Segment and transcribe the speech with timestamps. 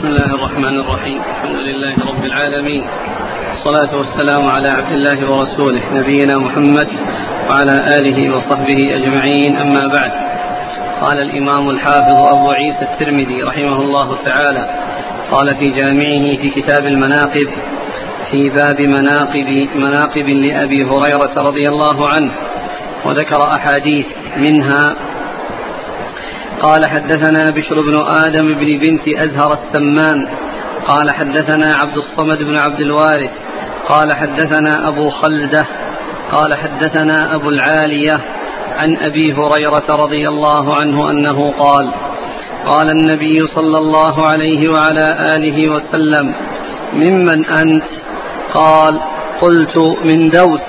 [0.00, 1.20] بسم الله الرحمن الرحيم.
[1.20, 2.84] الحمد لله رب العالمين.
[3.50, 6.88] والصلاة والسلام على عبد الله ورسوله نبينا محمد
[7.50, 9.56] وعلى آله وصحبه أجمعين.
[9.56, 10.12] أما بعد.
[11.00, 14.64] قال الإمام الحافظ أبو عيسى الترمذي رحمه الله تعالى
[15.30, 17.48] قال في جامعه في كتاب المناقب
[18.30, 22.32] في باب مناقب مناقب لأبي هريرة رضي الله عنه
[23.04, 24.06] وذكر أحاديث
[24.36, 24.96] منها
[26.62, 30.28] قال حدثنا بشر بن آدم بن بنت أزهر السمان.
[30.86, 33.30] قال حدثنا عبد الصمد بن عبد الوارث.
[33.88, 35.66] قال حدثنا أبو خلدة.
[36.32, 38.20] قال حدثنا أبو العالية
[38.76, 41.92] عن أبي هريرة رضي الله عنه أنه قال
[42.66, 46.34] قال النبي صلى الله عليه وعلى آله وسلم
[46.92, 47.84] ممن أنت؟
[48.54, 49.00] قال
[49.40, 50.60] قلت من دوس.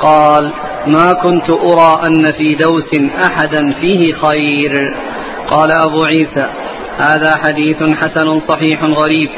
[0.00, 0.52] قال
[0.86, 2.90] ما كنت أرى أن في دوس
[3.24, 4.96] أحدا فيه خير.
[5.54, 6.46] قال أبو عيسى
[6.98, 9.30] هذا حديث حسن صحيح غريب.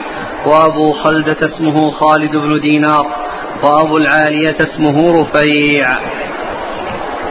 [0.47, 3.07] وأبو خلدة اسمه خالد بن دينار
[3.63, 5.89] وأبو العالية اسمه رفيع.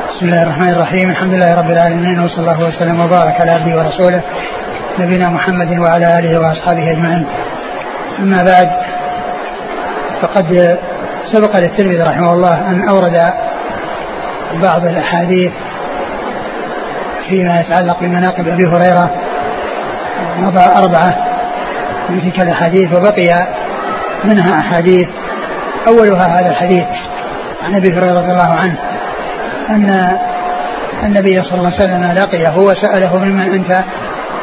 [0.10, 4.22] بسم الله الرحمن الرحيم الحمد لله رب العالمين وصلى الله وسلم وبارك على عبده ورسوله
[5.00, 7.28] نبينا محمد وعلى آله وأصحابه أجمعين.
[8.20, 8.70] أما بعد
[10.22, 10.78] فقد
[11.34, 13.34] سبق للترمذي رحمه الله أن أورد
[14.64, 15.52] بعض الأحاديث
[17.30, 19.12] فيما يتعلق بمناقب أبي هريرة
[20.38, 21.16] مضى أربعة
[22.10, 23.48] من تلك الأحاديث وبقي
[24.24, 25.08] منها أحاديث
[25.88, 26.86] أولها هذا الحديث
[27.64, 28.78] عن أبي هريرة رضي الله عنه
[29.70, 30.18] أن
[31.04, 33.84] النبي صلى الله عليه وسلم لقيه وسأله ممن أنت؟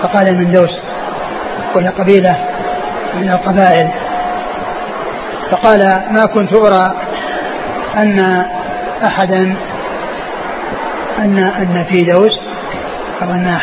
[0.03, 0.81] فقال من دوس
[1.75, 2.37] وهي قبيلة
[3.21, 3.89] من القبائل.
[5.51, 6.95] فقال ما كنت أرى
[7.97, 8.45] أن
[9.05, 9.57] أحدا
[11.19, 12.41] أن أن في دوس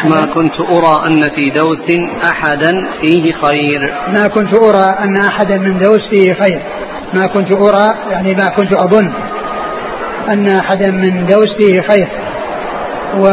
[0.10, 3.94] ما كنت أرى أن في دوس أحدا فيه خير.
[4.14, 6.62] ما كنت أرى أن أحدا من دوس فيه خير.
[7.14, 9.14] ما كنت أرى يعني ما كنت أظن
[10.30, 12.08] أن أحدا من دوس فيه خير.
[13.18, 13.30] و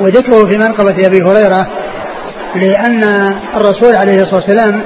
[0.00, 1.66] وذكره في منقبة أبي هريرة
[2.54, 3.04] لأن
[3.56, 4.82] الرسول عليه الصلاة والسلام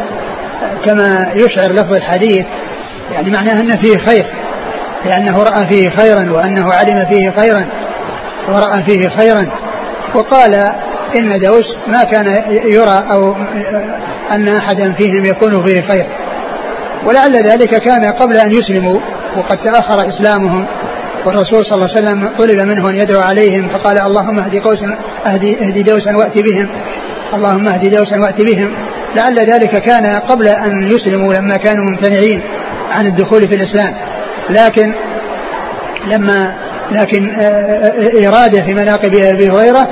[0.85, 2.47] كما يشعر لفظ الحديث
[3.13, 4.27] يعني معناه أن فيه خير
[5.05, 7.67] لأنه رأى فيه خيرا وأنه علم فيه خيرا.
[8.49, 9.47] ورأى فيه خيرا.
[10.15, 10.55] وقال
[11.19, 12.27] إن دوس ما كان
[12.65, 13.37] يرى أو
[14.33, 16.07] أن أحدا فيهم يكون فيه خير.
[17.07, 19.01] ولعل ذلك كان قبل أن يسلموا
[19.37, 20.67] وقد تأخر إسلامهم.
[21.27, 25.65] والرسول صلى الله عليه وسلم طلب منه أن يدعو عليهم فقال اللهم اهدي قوسا اهدي,
[25.65, 26.69] اهدي دوسا وأتي بهم.
[27.35, 28.75] اللهم اهدي دوسا وأتي بهم.
[29.17, 32.43] لعل ذلك كان قبل أن يسلموا لما كانوا ممتنعين
[32.91, 33.95] عن الدخول في الإسلام.
[34.51, 34.93] لكن
[36.07, 36.55] لما
[36.93, 37.31] لكن
[38.27, 39.89] إرادة في مناقب أبي هريرة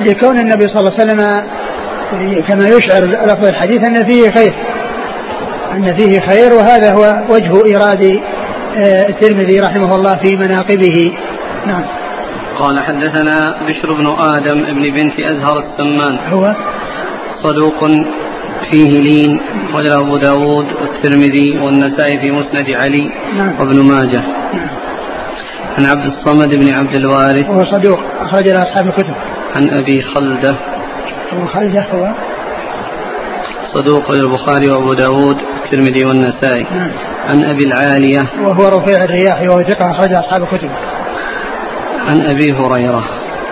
[0.00, 1.46] لكون النبي صلى الله عليه وسلم
[2.48, 4.54] كما يشعر لفظ الحديث أن فيه خير
[5.72, 8.20] أن فيه خير وهذا هو وجه إرادة
[9.08, 11.12] الترمذي رحمه الله في مناقبه.
[11.66, 11.84] نعم.
[12.58, 16.18] قال حدثنا بشر بن آدم ابن بنت أزهر السمان.
[16.32, 16.54] هو؟
[17.42, 17.90] صدوق
[18.70, 19.40] فيه لين
[19.74, 23.60] وله أبو داود والترمذي والنسائي في مسند علي نعم.
[23.60, 24.22] وابن ماجه.
[24.54, 24.68] نعم.
[25.78, 29.14] عن عبد الصمد بن عبد الوارث وهو صدوق أخرج له أصحاب الكتب.
[29.56, 30.56] عن أبي خلدة.
[31.32, 32.12] أبو خلدة هو؟
[33.74, 36.66] صدوق للبخاري وأبو داود والترمذي والنسائي.
[36.70, 36.90] نعم.
[37.28, 38.26] عن أبي العالية.
[38.40, 40.70] وهو رفيع الرياحي وهو ثقة أخرج أصحاب الكتب.
[42.08, 43.04] عن أبي هريرة.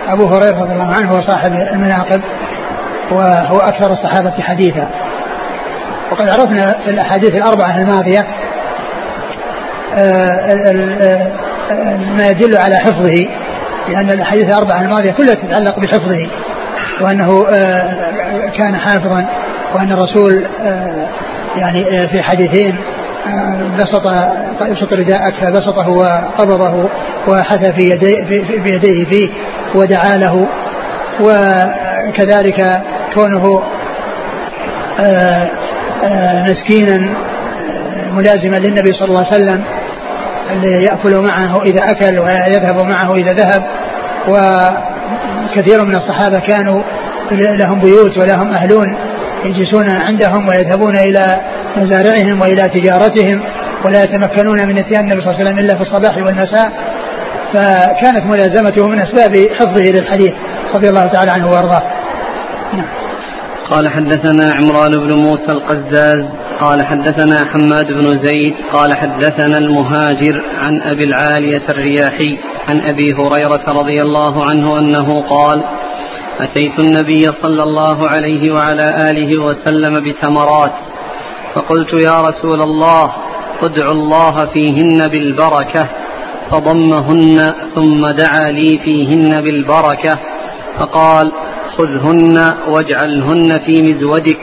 [0.07, 2.21] أبو هريرة رضي الله عنه هو صاحب المناقب
[3.11, 4.89] وهو أكثر الصحابة حديثا.
[6.11, 8.27] وقد عرفنا في الأحاديث الأربعة الماضية
[12.17, 13.27] ما يدل على حفظه
[13.89, 16.27] لأن الأحاديث الأربعة الماضية كلها تتعلق بحفظه
[17.01, 19.25] وأنه آه، كان حافظا
[19.75, 21.07] وأن الرسول آه،
[21.55, 22.75] يعني آه، في حديثين
[23.77, 24.05] بسط
[24.61, 26.89] يبسط رداءك فبسطه وقبضه
[27.27, 29.29] وحث في يديه في, بيديه فيه
[29.75, 30.47] ودعا له
[31.19, 32.81] وكذلك
[33.13, 33.63] كونه
[36.49, 37.15] مسكينا
[38.13, 39.63] ملازما للنبي صلى الله عليه وسلم
[40.51, 43.63] اللي يأكل معه إذا أكل ويذهب معه إذا ذهب.
[44.27, 46.81] وكثير من الصحابة كانوا
[47.31, 48.95] لهم بيوت ولهم أهلون
[49.45, 51.41] يجلسون عندهم ويذهبون إلى
[51.77, 53.43] مزارعهم وإلى تجارتهم
[53.85, 56.71] ولا يتمكنون من إتيان النبي صلى الله عليه وسلم إلا في الصباح والمساء.
[57.53, 60.33] فكانت ملازمته من أسباب حفظه للحديث
[60.75, 61.83] رضي الله تعالى عنه وأرضاه.
[62.73, 62.87] نعم.
[63.69, 66.25] قال حدثنا عمران بن موسى القزاز
[66.61, 73.63] قال حدثنا حماد بن زيد قال حدثنا المهاجر عن أبي العالية الرياحي عن أبي هريرة
[73.67, 75.63] رضي الله عنه أنه قال
[76.39, 80.73] أتيت النبي صلى الله عليه وعلى آله وسلم بتمرات
[81.55, 83.11] فقلت يا رسول الله
[83.61, 85.89] ادع الله فيهن بالبركة
[86.51, 90.19] فضمهن ثم دعا لي فيهن بالبركة
[90.79, 91.31] فقال
[91.77, 94.39] خذهن واجعلهن في مزودك.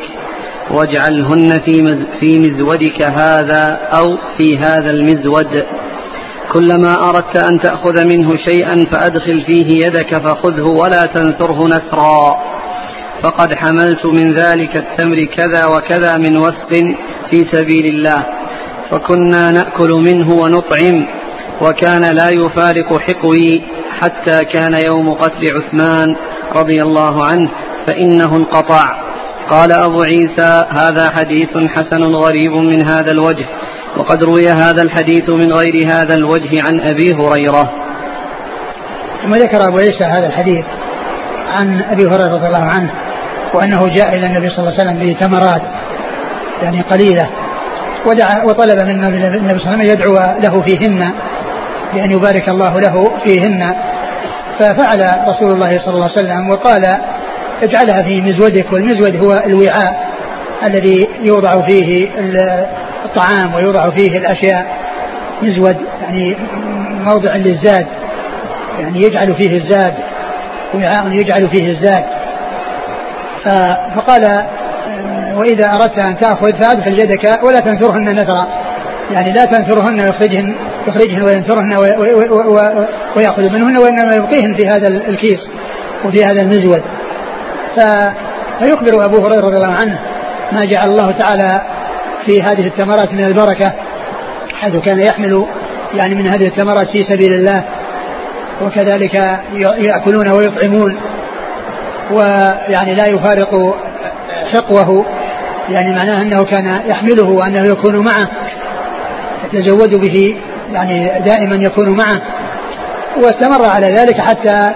[0.71, 4.07] واجعلهن في في مزودك هذا أو
[4.39, 5.65] في هذا المزود
[6.53, 12.37] كلما أردت أن تأخذ منه شيئا فأدخل فيه يدك فخذه ولا تنثره نثرا.
[13.23, 16.71] فقد حملت من ذلك التمر كذا وكذا من وسق
[17.31, 18.23] في سبيل الله.
[18.91, 21.07] فكنا نأكل منه ونطعم.
[21.63, 23.63] وكان لا يفارق حقوي
[24.01, 26.17] حتى كان يوم قتل عثمان
[26.57, 27.51] رضي الله عنه
[27.87, 29.08] فإنه انقطع.
[29.51, 33.47] قال أبو عيسى هذا حديث حسن غريب من هذا الوجه
[33.97, 37.73] وقد روي هذا الحديث من غير هذا الوجه عن أبي هريرة.
[39.23, 40.65] ثم ذكر أبو عيسى هذا الحديث
[41.49, 42.91] عن أبي هريرة رضي الله عنه
[43.55, 45.63] وأنه جاء إلى النبي صلى الله عليه وسلم بتمرات
[46.63, 47.29] يعني قليلة
[48.07, 51.13] ودعا وطلب من النبي صلى الله عليه وسلم يدعو له فيهن
[51.95, 53.75] بأن يبارك الله له فيهن
[54.59, 57.01] ففعل رسول الله صلى الله عليه وسلم وقال
[57.63, 60.09] اجعلها في مزودك والمزود هو الوعاء
[60.63, 62.09] الذي يوضع فيه
[63.05, 64.67] الطعام ويوضع فيه الأشياء.
[65.43, 66.37] مزود يعني
[67.05, 67.87] موضع للزاد
[68.81, 69.95] يعني يجعل فيه الزاد
[70.75, 72.05] وعاء يجعل فيه الزاد.
[73.97, 74.47] فقال
[75.37, 78.49] وإذا أردت أن تأخذ فأدخل يدك ولا تنثرهن نثرا.
[79.11, 80.55] يعني لا تنثرهن ويخرجهن
[80.87, 81.77] يخرجهن وينثرهن
[83.17, 85.51] ويأخذ منهن وإنما يبقيهن في هذا الكيس
[86.05, 86.83] وفي هذا المزود
[88.61, 89.99] فيخبر أبو هريرة رضي الله عنه
[90.53, 91.61] ما جعل الله تعالى
[92.27, 93.73] في هذه الثمرات من البركة
[94.61, 95.47] حيث كان يحمل
[95.95, 97.65] يعني من هذه الثمرات في سبيل الله
[98.63, 99.15] وكذلك
[99.79, 100.97] يأكلون ويطعمون
[102.11, 103.75] ويعني لا يفارق
[104.53, 105.07] حقوه
[105.69, 108.29] يعني معناه أنه كان يحمله وأنه يكون معه
[109.53, 110.37] يتزود به
[110.73, 112.21] يعني دائما يكون معه
[113.17, 114.75] واستمر على ذلك حتى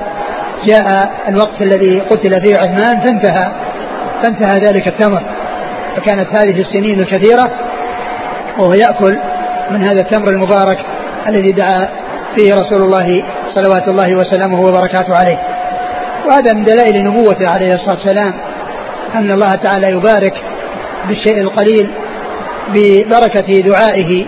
[0.66, 3.52] جاء الوقت الذي قتل فيه عثمان فانتهى.
[4.22, 5.22] فانتهى ذلك التمر.
[5.96, 7.50] فكانت هذه السنين الكثيرة
[8.58, 9.18] وهو يأكل
[9.70, 10.78] من هذا التمر المبارك
[11.28, 11.88] الذي دعا
[12.36, 13.22] فيه رسول الله
[13.54, 15.38] صلوات الله وسلامه وبركاته عليه.
[16.28, 18.34] وهذا من دلائل نبوته عليه الصلاة والسلام
[19.14, 20.34] أن الله تعالى يبارك
[21.08, 21.90] بالشيء القليل
[22.74, 24.26] ببركة دعائه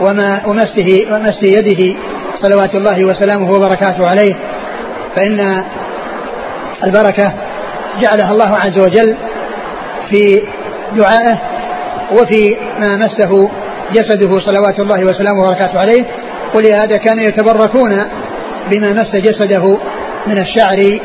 [0.00, 1.96] وما ومسه ومس يده
[2.42, 4.34] صلوات الله وسلامه وبركاته عليه.
[5.16, 5.64] فإن
[6.84, 7.32] البركة
[8.00, 9.16] جعلها الله عز وجل
[10.10, 10.42] في
[10.96, 11.38] دعائه
[12.12, 13.50] وفي ما مسه
[13.92, 16.04] جسده صلوات الله وسلامه وبركاته عليه.
[16.54, 18.02] ولهذا كانوا يتبركون
[18.70, 19.78] بما مس جسده
[20.26, 21.00] من الشعر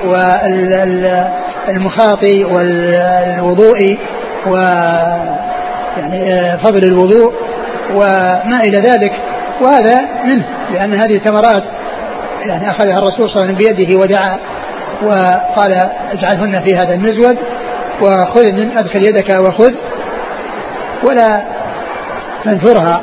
[1.67, 3.97] والمخاط والوضوء
[4.47, 4.55] و
[5.97, 7.33] يعني آه، فضل الوضوء
[7.93, 9.11] وما إلى ذلك.
[9.61, 11.63] وهذا منه لأن هذه ثمرات
[12.45, 14.39] يعني أخذها الرسول صلى الله عليه وسلم بيده ودعا
[15.03, 17.37] وقال اجعلهن في هذا المزود
[18.01, 19.71] وخذ من أدخل يدك وخذ
[21.03, 21.43] ولا
[22.43, 23.01] تنثرها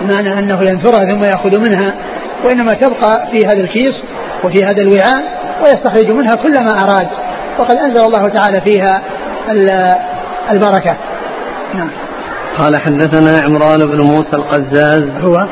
[0.00, 1.94] بمعنى أنه ينثرها ثم يأخذ منها
[2.44, 4.04] وإنما تبقى في هذا الكيس
[4.44, 5.24] وفي هذا الوعاء
[5.64, 7.08] ويستخرج منها كل ما أراد
[7.58, 9.02] وقد أنزل الله تعالى فيها
[10.50, 10.96] البركة.
[11.74, 11.90] نعم.
[12.58, 15.04] قال حدثنا عمران بن موسى القزاز.
[15.20, 15.46] هو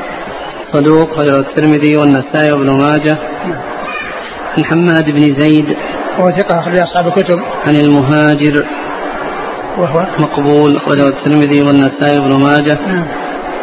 [0.75, 3.17] صدوق غير الترمذي والنسائي وابن ماجه.
[4.57, 5.65] عن حماد بن زيد.
[6.19, 7.39] وهو ثقة أخرج أصحاب الكتب.
[7.67, 8.65] عن المهاجر.
[9.77, 12.77] وهو؟ مقبول أخرجه الترمذي والنسائي وابن ماجه.
[12.87, 13.05] نعم.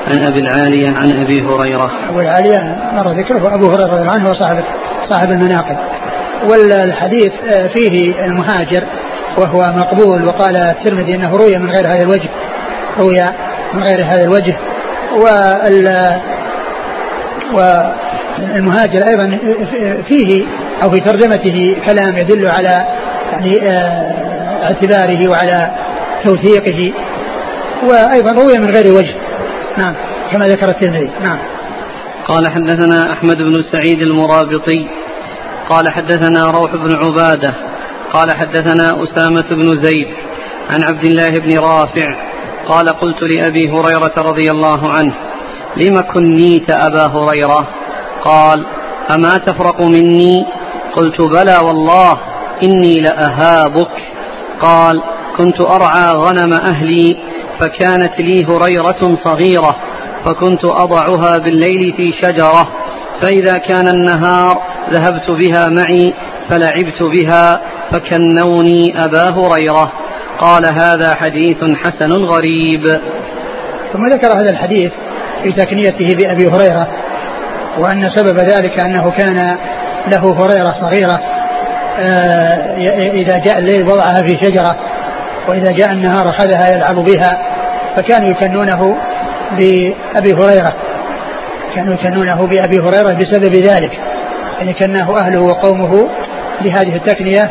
[0.07, 1.91] عن أبي العالية عن أبي هريرة.
[2.09, 4.65] أبو العالية مر ذكره أبو هريرة رضي الله عنه وصاحب
[5.11, 5.77] صاحب المناقب.
[6.51, 8.85] والحديث آه، فيه المهاجر
[9.39, 12.31] وهو مقبول وقال الترمذي إنه روي من غير هذا الوجه
[12.99, 13.17] روي
[13.75, 14.57] من غير هذا الوجه.
[15.13, 15.89] وال
[17.55, 19.39] والمهاجر أيضا
[20.09, 20.45] فيه
[20.83, 22.87] أو في ترجمته كلام يدل على
[23.33, 25.71] يعني آه، اعتباره وعلى
[26.25, 26.93] توثيقه.
[27.87, 29.15] وأيضا روي من غير وجه.
[29.77, 29.95] نعم
[30.33, 31.11] كما ذكر الترمذي.
[31.23, 31.39] نعم.
[32.29, 34.89] قال حدثنا أحمد بن سعيد المرابطي.
[35.69, 37.55] قال حدثنا روح بن عبادة.
[38.13, 40.09] قال حدثنا أسامة بن زيد.
[40.71, 42.17] عن عبد الله بن رافع.
[42.69, 45.13] قال قلت لأبي هريرة رضي الله عنه
[45.77, 47.69] لم كنيت أبا هريرة؟
[48.25, 48.67] قال
[49.15, 50.47] أما تفرق مني؟
[50.97, 52.19] قلت بلى والله
[52.63, 53.91] إني لأهابك.
[54.61, 55.03] قال
[55.37, 57.17] كنت أرعى غنم أهلي
[57.61, 59.77] فكانت لي هريرة صغيرة
[60.25, 62.69] فكنت أضعها بالليل في شجرة
[63.23, 66.15] فإذا كان النهار ذهبت بها معي
[66.49, 67.61] فلعبت بها
[67.93, 69.93] فكنوني أبا هريرة.
[70.41, 72.87] قال هذا حديث حسن غريب.
[73.93, 74.93] ثم ذكر هذا الحديث
[75.43, 76.89] في تكنيته بأبي هريرة
[77.79, 79.57] وأن سبب ذلك أنه كان
[80.09, 81.21] له هريرة صغيرة
[81.99, 82.77] آه،
[83.13, 84.77] إذا جاء الليل وضعها في شجرة
[85.49, 87.39] وإذا جاء النهار أخذها يلعب بها
[87.97, 88.97] فكانوا يكنونه
[89.51, 90.73] بأبي هريرة.
[91.75, 93.93] كانوا يكنونه بأبي هريرة بسبب ذلك
[94.59, 96.09] يعني كناه أهله وقومه
[96.63, 97.51] بهذه التكنية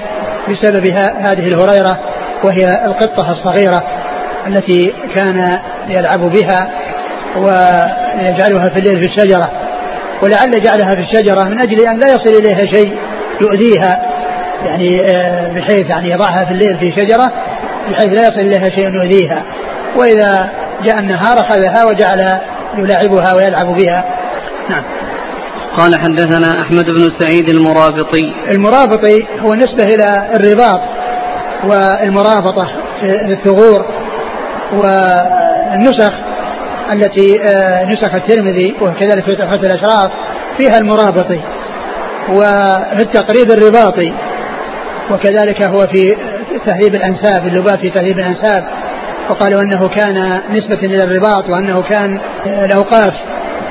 [0.49, 0.85] بسبب
[1.19, 1.99] هذه الهريرة
[2.43, 3.83] وهي القطة الصغيرة
[4.47, 6.69] التي كان يلعب بها
[7.35, 9.51] ويجعلها في الليل في الشجرة.
[10.23, 12.97] ولعل جعلها في الشجرة من أجل أن لا يصل إليها شيء
[13.41, 14.01] يؤذيها.
[14.65, 17.31] يعني آه، بحيث يعني يضعها في الليل في شجرة
[17.91, 19.43] بحيث لا يصل إليها شيء يؤذيها.
[19.95, 20.49] وإذا
[20.83, 22.39] جاء النهار أخذها وجعل
[22.77, 24.05] يلاعبها ويلعب بها.
[24.69, 24.83] نعم.
[25.77, 28.33] قال حدثنا أحمد بن سعيد المرابطي.
[28.51, 30.81] المرابطي هو نسبة إلى الرباط
[31.63, 32.71] والمرابطة
[33.01, 33.85] في الثغور
[34.73, 36.13] والنسخ
[36.91, 40.11] التي آه، نسخ الترمذي وكذلك في تحفة الأشراف
[40.57, 41.39] فيها المرابطي
[42.29, 44.13] وفي التقريب الرباطي
[45.11, 46.15] وكذلك هو في
[46.65, 48.63] تهذيب الأنساب اللباب في تهذيب الأنساب.
[49.29, 53.13] وقالوا أنه كان نسبة إلى الرباط وأنه كان الأوقاف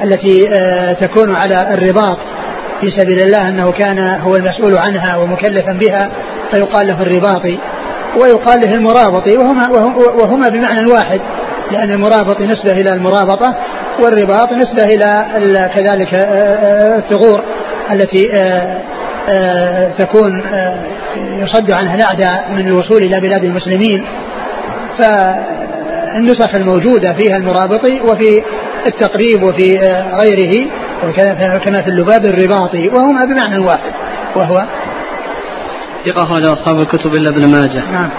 [0.05, 2.19] التي آه، تكون على الرباط
[2.81, 6.11] في سبيل الله أنه كان هو المسؤول عنها ومكلفا بها
[6.51, 7.59] فيقال له الرباطي.
[8.17, 9.69] ويقال له المرابطي وهما,
[10.23, 11.21] وهما بمعنى واحد.
[11.73, 13.55] لأن المرابط نسبة إلى المرابطة
[14.03, 17.43] والرباط نسبة إلى كذلك آه، آه، الثغور
[17.91, 18.29] التي
[19.99, 20.43] تكون
[21.17, 24.05] يصد عنها الأعداء من الوصول إلى بلاد المسلمين.
[24.99, 28.43] فالنسخ الموجودة فيها المرابطي وفي
[28.87, 29.79] التقريب وفي
[30.13, 30.67] غيره
[31.65, 33.93] كما في اللباب الرباطي وهما بمعنى واحد
[34.37, 34.67] وهو
[36.07, 37.91] ثقة أخرج أصحاب الكتب إلا ابن ماجه.
[37.91, 38.11] نعم.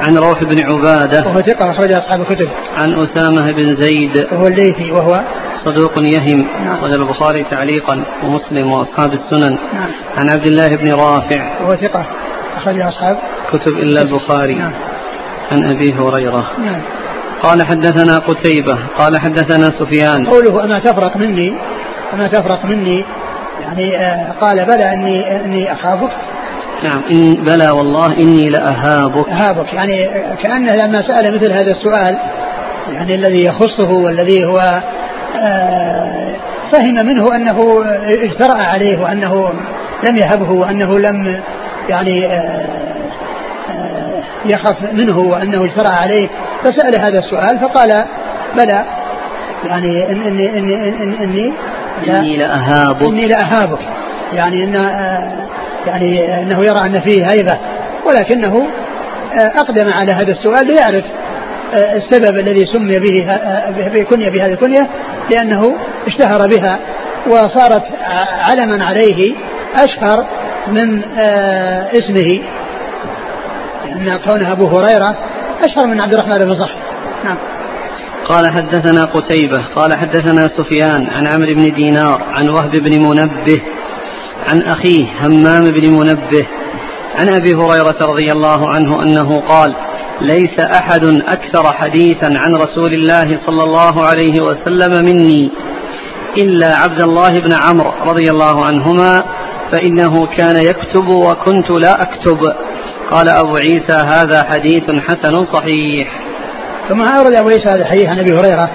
[0.00, 1.26] عن روح بن عبادة.
[1.26, 2.48] وهو ثقة أخرج أصحاب الكتب.
[2.76, 4.28] عن أسامة بن زيد.
[4.32, 5.24] وهو الليثي وهو
[5.64, 6.46] صدوق يهم.
[6.64, 6.84] نعم.
[6.84, 9.58] البخاري تعليقا ومسلم وأصحاب السنن.
[9.74, 9.88] نعم.
[10.16, 11.60] عن عبد الله بن رافع.
[11.60, 12.06] وهو ثقة
[12.56, 13.18] أخرج أصحاب
[13.52, 14.54] كتب إلا البخاري.
[14.54, 14.72] نعم.
[15.52, 16.50] عن أبي هريرة.
[16.58, 16.82] نعم.
[17.42, 18.78] قال حدثنا قتيبة.
[18.98, 20.26] قال حدثنا سفيان.
[20.26, 21.54] قوله أما تفرق مني
[22.14, 23.04] أما تفرق مني
[23.62, 26.12] يعني آه قال بلى أني أني أخافك.
[26.84, 27.02] نعم.
[27.12, 29.28] إن بلى والله إني لأهابك.
[29.28, 29.72] أهابك.
[29.72, 30.08] يعني
[30.42, 32.18] كأنه لما سأل مثل هذا السؤال
[32.92, 34.82] يعني الذي يخصه والذي هو
[35.36, 36.34] آه
[36.72, 39.52] فهم منه أنه اجترأ عليه وأنه
[40.08, 41.40] لم يهبه وأنه لم
[41.88, 42.64] يعني آه
[44.46, 46.28] يخاف منه وأنه اجترأ عليه.
[46.62, 48.04] فسأل هذا السؤال فقال
[48.56, 48.84] بلى.
[49.64, 51.52] يعني إن إني إني إني إني
[52.08, 53.02] إني لأهابك.
[53.02, 53.78] إني لأهابك.
[54.32, 54.74] يعني إن
[55.86, 57.58] يعني أنه يرى أن فيه هيبة
[58.06, 58.66] ولكنه
[59.32, 61.04] أقدم على هذا السؤال ليعرف
[61.74, 64.88] السبب الذي سمي به كنية بهذه الكنية
[65.30, 65.76] لأنه
[66.06, 66.78] اشتهر بها
[67.26, 67.82] وصارت
[68.48, 69.34] علما عليه
[69.74, 70.26] أشهر
[70.68, 71.02] من
[71.92, 72.40] اسمه
[73.92, 75.16] أن كونه أبو هريرة
[75.62, 76.76] أشهر من عبد الرحمن بن صخر.
[77.24, 77.36] نعم.
[78.28, 83.62] قال حدثنا قتيبة قال حدثنا سفيان عن عمرو بن دينار عن وهب بن منبه
[84.48, 86.46] عن أخيه همام بن منبه
[87.14, 89.76] عن أبي هريرة رضي الله عنه أنه قال
[90.20, 95.50] ليس أحد أكثر حديثا عن رسول الله صلى الله عليه وسلم مني
[96.36, 99.24] إلا عبد الله بن عمرو رضي الله عنهما
[99.72, 102.38] فإنه كان يكتب وكنت لا أكتب.
[103.10, 106.20] قال أبو عيسى هذا حديث حسن صحيح.
[106.88, 108.70] ثم أورد أبو عيسى هذا الحديث عن أبي هريرة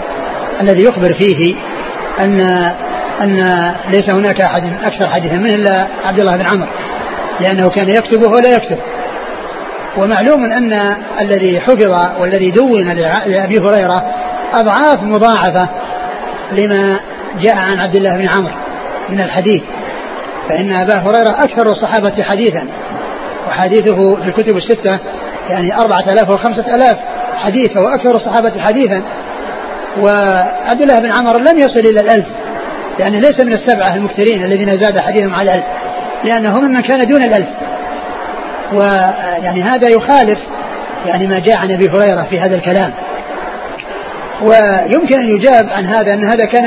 [0.61, 1.55] الذي يخبر فيه
[2.19, 2.41] أن
[3.21, 3.35] أن
[3.89, 6.69] ليس هناك أحد أكثر حديثا منه إلا عبد الله بن عمرو
[7.39, 8.77] لأنه كان يكتب وهو لا يكتب.
[9.97, 10.73] ومعلوم أن
[11.21, 12.87] الذي حفظ والذي دون
[13.25, 14.13] لأبي هريرة
[14.53, 15.69] أضعاف مضاعفة
[16.51, 16.99] لما
[17.41, 18.53] جاء عن عبد الله بن عمرو
[19.09, 19.63] من الحديث.
[20.49, 22.67] فإن أبا هريرة أكثر الصحابة حديثا
[23.49, 24.99] وحديثه في الكتب الستة
[25.49, 26.97] يعني أربعة آلاف وخمسة آلاف
[27.35, 29.03] حديث وهو أكثر الصحابة حديثا.
[29.99, 32.25] وعبد الله بن عمر لم يصل إلى الألف.
[32.99, 35.65] يعني ليس من السبعة المكثرين الذين زاد حديثهم على الألف
[36.23, 37.47] لأنه ممن كان دون الألف.
[38.73, 40.39] ويعني هذا يخالف
[41.05, 42.93] يعني ما جاء عن أبي هريرة في هذا الكلام.
[44.41, 46.65] ويمكن أن يجاب عن هذا أن هذا كان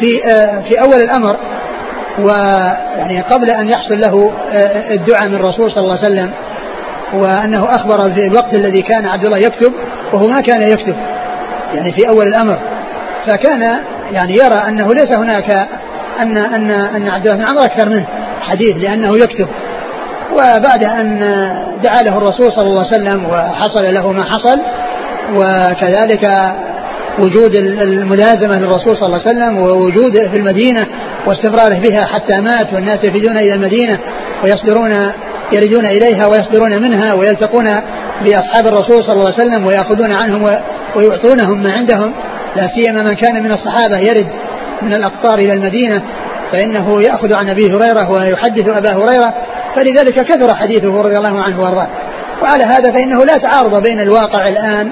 [0.00, 0.20] في
[0.68, 1.36] في أول الأمر
[2.18, 4.32] ويعني قبل أن يحصل له
[4.90, 6.32] الدعاء من الرسول صلى الله عليه وسلم
[7.14, 9.72] وأنه أخبر في الوقت الذي كان عبد الله يكتب
[10.12, 10.96] وهو ما كان يكتب
[11.74, 12.58] يعني في أول الأمر.
[13.26, 13.78] فكان
[14.12, 15.50] يعني يرى أنه ليس هناك
[16.20, 18.06] أن أن أن عبد الله بن عمر أكثر منه
[18.40, 19.48] حديث لأنه يكتب.
[20.32, 21.20] وبعد أن
[21.82, 24.60] دعا له الرسول صلى الله عليه وسلم وحصل له ما حصل
[25.34, 26.28] وكذلك
[27.18, 30.86] وجود الملازمة للرسول صلى الله عليه وسلم ووجوده في المدينة
[31.26, 33.98] واستمراره بها حتى مات والناس يفدون إلى المدينة
[34.44, 34.92] ويصدرون
[35.52, 37.64] يردون إليها ويصدرون منها ويلتقون
[38.24, 40.42] بأصحاب الرسول صلى الله عليه وسلم ويأخذون عنهم
[40.96, 42.12] ويعطونهم ما عندهم.
[42.56, 44.28] لا سيما من كان من الصحابة يرد
[44.82, 46.02] من الأقطار إلى المدينة
[46.52, 49.34] فإنه يأخذ عن أبي هريرة ويحدث أبا هريرة
[49.76, 51.88] فلذلك كثر حديثه رضي الله عنه وأرضاه.
[52.42, 54.90] وعلى هذا فإنه لا تعارض بين الواقع الآن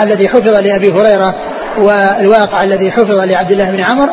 [0.00, 1.34] الذي حفظ لأبي هريرة
[1.78, 4.10] والواقع الذي حفظ لعبد الله بن عمر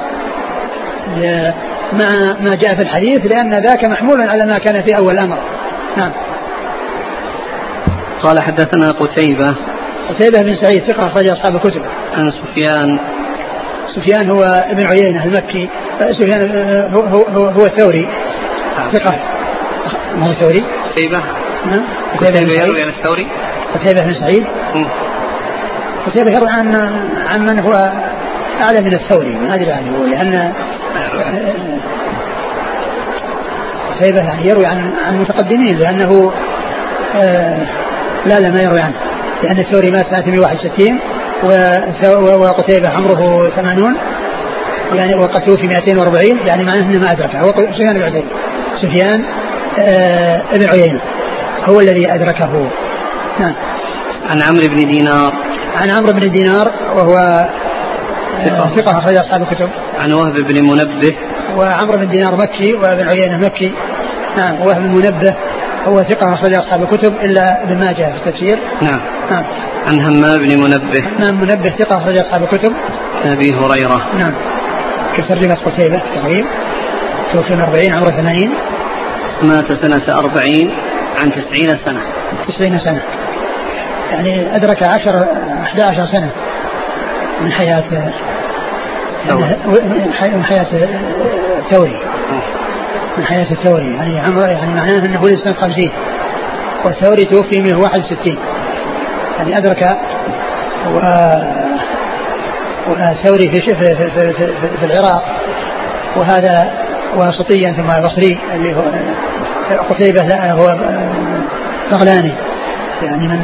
[1.93, 5.37] مع ما جاء في الحديث لأن ذاك محمول على ما كان في أول الأمر.
[5.97, 6.11] نعم.
[8.23, 9.55] قال حدثنا قتيبة
[10.11, 11.81] قتيبة بن سعيد ثقة أخرج أصحاب الكتب.
[12.17, 12.99] عن سفيان.
[13.95, 15.69] سفيان هو ابن عيينة المكي.
[16.11, 16.41] سفيان
[16.93, 18.07] هو, هو, هو, هو الثوري.
[18.91, 19.19] ثقة.
[20.17, 21.21] ما هو ثوري قتيبة.
[21.65, 21.83] نعم.
[22.17, 23.27] قتيبة يروي عن الثوري.
[23.73, 24.45] قتيبة بن سعيد.
[26.07, 26.75] قتيبة يروي عن
[27.27, 27.73] عن من هو
[28.61, 29.35] أعلى من الثوري.
[29.35, 30.53] ما أدري عنه لأن
[33.91, 36.33] قتيبة يعني يروي عن عن المتقدمين لأنه
[37.15, 37.67] آه
[38.25, 39.10] لا لا ما يروي عنه.
[39.43, 40.99] لأن الثوري مات سنة 161
[42.41, 43.95] وقتيبة عمره 80
[44.93, 47.39] يعني وقد توفي 240 يعني معناه إنه ما أدركه.
[47.39, 48.27] هو سفيان بن عيينة.
[48.81, 49.23] سفيان
[49.79, 50.99] آه ابن عيينة.
[51.65, 52.67] هو الذي أدركه.
[53.39, 53.53] نعم.
[54.29, 55.33] عن عمرو بن دينار.
[55.75, 57.15] عن عمرو بن دينار وهو
[58.39, 59.69] آه ثقة أخرج أصحاب الكتب.
[59.99, 61.15] عن وهب بن منبه.
[61.57, 63.71] وعمرو بن دينار مكي وابن عيينة مكي.
[64.37, 65.35] نعم وهب بن منبه
[65.87, 68.59] هو ثقة أخرج أصحاب الكتب إلا ابن ماجه في التفسير.
[68.81, 68.99] نعم.
[69.31, 69.43] نعم
[69.87, 71.03] عن همام بن منبه.
[71.19, 72.73] همام منبه ثقة أخرج أصحاب الكتب.
[73.25, 74.01] أبي هريرة.
[74.19, 74.33] نعم.
[75.15, 76.47] كيف ترجمة قتيبة تقريبا
[77.33, 78.49] توفي من 40 عمره 80
[79.43, 80.71] مات سنة 40
[81.17, 82.01] عن 90 سنة.
[82.47, 83.01] 90 سنة.
[84.11, 85.27] يعني أدرك 10
[85.63, 86.31] 11 سنة
[87.41, 88.11] من حياة
[90.35, 90.67] من حياة
[91.71, 91.99] ثوري.
[93.17, 95.91] من حياة الثوري يعني عمره يعني معناه أنه ولد سنة 50
[96.85, 98.37] والثوري توفي منه 61
[99.41, 99.97] يعني أدرك
[100.87, 100.99] و
[102.87, 105.23] والثوري في, في, في, في, في, في العراق
[106.15, 106.73] وهذا
[107.15, 108.81] واسطيا ثم بصري اللي هو
[109.89, 110.77] قتيبة لا هو
[111.91, 112.31] بغلاني
[113.01, 113.39] يعني من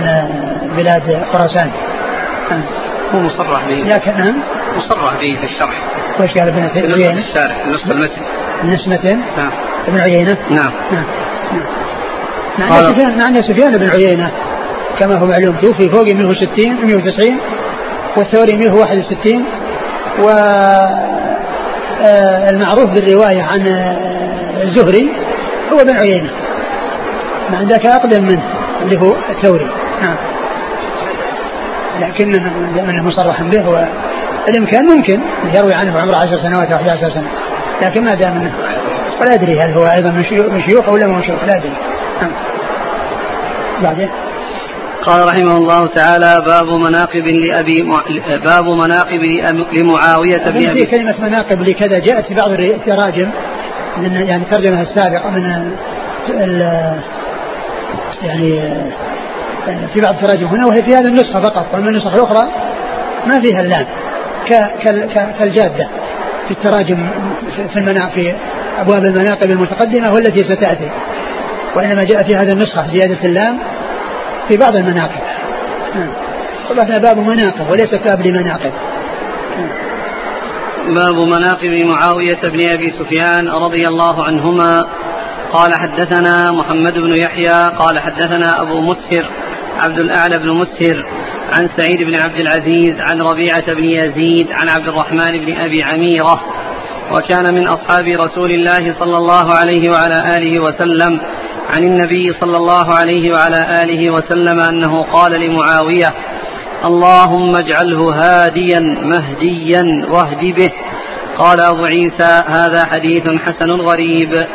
[0.77, 1.71] بلاد خراسان.
[3.13, 3.75] هو مصرح به.
[3.75, 4.35] لكن نعم.
[4.77, 5.81] مصرح به في الشرح.
[6.19, 8.21] وش قال ابن عيينة؟ في الشارح نسخة المتن.
[8.63, 9.51] نسخة المتن نعم.
[9.87, 10.71] ابن عيينة؟ نعم.
[12.59, 12.69] نعم.
[12.69, 14.31] سفيان مع أن سفيان بن عيينة
[14.99, 17.39] كما هو معلوم توفي فوق 160 190
[18.17, 19.45] والثوري 161
[20.19, 20.29] و
[22.49, 23.67] المعروف بالرواية عن
[24.63, 25.09] الزهري
[25.73, 26.29] هو بن عيينة.
[27.51, 28.43] مع ذاك أقدم منه
[28.81, 29.67] اللي هو الثوري.
[30.01, 30.17] نعم.
[32.01, 32.31] لكن
[32.75, 35.21] دائما مصرحا به والإمكان ممكن
[35.53, 37.29] يروي عنه عمره 10 سنوات أو 11 سنة.
[37.81, 38.53] لكن ما دام منه
[39.21, 40.11] ولا أدري هل هو أيضا
[40.51, 41.73] من شيوخ أو لا من شيوخ لا أدري.
[42.21, 42.31] نعم.
[43.83, 44.09] بعدين؟
[45.07, 48.03] قال رحمه الله تعالى باب مناقب لأبي مع...
[48.45, 49.21] باب مناقب
[49.73, 53.29] لمعاوية بن أبي كلمة مناقب لكذا جاءت في بعض التراجم
[53.97, 55.71] من يعني الترجمة السابقة من
[56.29, 56.61] ال...
[58.23, 58.61] يعني
[59.93, 62.47] في بعض التراجم هنا وهي في هذه النسخة فقط وأما النسخ الأخرى
[63.27, 63.85] ما فيها اللام
[64.49, 64.53] ك...
[64.53, 65.37] ك...
[65.39, 65.87] كالجادة
[66.47, 67.09] في التراجم
[67.73, 68.33] في المناقب في
[68.77, 70.89] أبواب المناقب المتقدمة والتي ستأتي
[71.75, 73.59] وإنما جاء في هذه النسخة زيادة اللام
[74.47, 75.21] في بعض المناقب.
[76.69, 78.71] طبعا باب مناقب وليس باب لمناقب.
[80.87, 84.85] باب مناقب معاوية بن أبي سفيان رضي الله عنهما.
[85.53, 89.29] قال حدثنا محمد بن يحيى قال حدثنا أبو مسهر
[89.79, 91.05] عبد الأعلى بن مسهر
[91.53, 96.41] عن سعيد بن عبد العزيز عن ربيعة بن يزيد عن عبد الرحمن بن أبي عميرة.
[97.11, 101.19] وكان من أصحاب رسول الله صلى الله عليه وعلى آله وسلم
[101.69, 106.13] عن النبي صلى الله عليه وعلى آله وسلم أنه قال لمعاوية
[106.85, 110.71] اللهم اجعله هاديا مهديا واهد به.
[111.37, 114.47] قال أبو عيسى هذا حديث حسن غريب.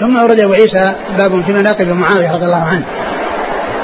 [0.00, 2.84] ثم أورد أبو عيسى باب في مناقب معاوية رضي الله عنه.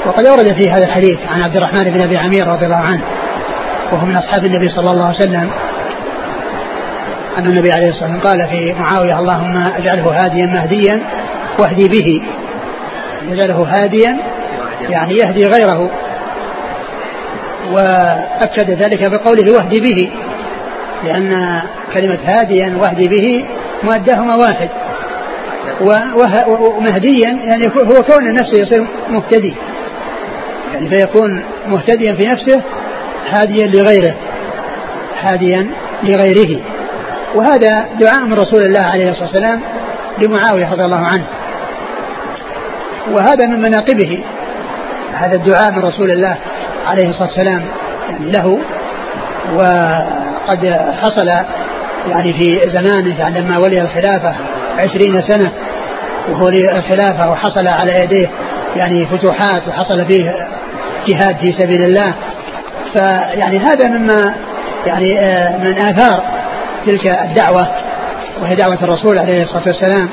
[0.05, 3.01] وقد أورد في هذا الحديث عن عبد الرحمن بن أبي عمير رضي الله عنه
[3.91, 5.49] وهو من أصحاب النبي صلى الله عليه وسلم.
[7.37, 11.01] أن النبي عليه الصلاة والسلام قال في معاوية اللهم اجعله هاديا مهديا
[11.59, 12.21] واهدي به.
[13.31, 14.17] يجعله هاديا
[14.89, 15.91] يعني يهدي غيره.
[17.71, 20.09] وأكد ذلك بقوله واهدي به
[21.03, 21.61] لأن
[21.93, 23.45] كلمة هاديا واهدي به
[23.83, 24.69] مؤداهما واحد
[26.59, 29.53] ومهديا يعني هو كون نفسه يصير مهتدي.
[30.73, 32.61] يعني فيكون مهتديا في نفسه
[33.29, 34.15] هاديا لغيره.
[35.21, 35.67] هاديا
[36.03, 36.59] لغيره.
[37.35, 39.61] وهذا دعاء من رسول الله عليه الصلاة والسلام
[40.17, 41.25] لمعاوية رضي الله عنه.
[43.11, 44.23] وهذا من مناقبه.
[45.13, 46.37] هذا الدعاء من رسول الله
[46.87, 47.65] عليه الصلاة والسلام
[48.09, 48.59] يعني له
[49.53, 51.27] وقد حصل
[52.09, 54.35] يعني في زمانه لما ولي الخلافة
[54.77, 55.51] عشرين سنة
[56.29, 58.27] وهو الخلافة وحصل على يديه
[58.75, 60.47] يعني فتوحات وحصل فيه
[61.07, 62.13] جهاد في سبيل الله.
[62.93, 64.35] فيعني هذا مما
[64.85, 66.23] يعني آه، من آثار
[66.85, 67.67] تلك الدعوة
[68.41, 70.09] وهي دعوة الرسول عليه الصلاة والسلام.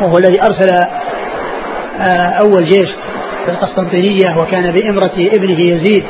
[0.00, 0.86] وهو الذي أرسل
[2.40, 2.88] أول جيش
[3.44, 6.04] في القسطنطينية وكان بإمرة ابنه يزيد.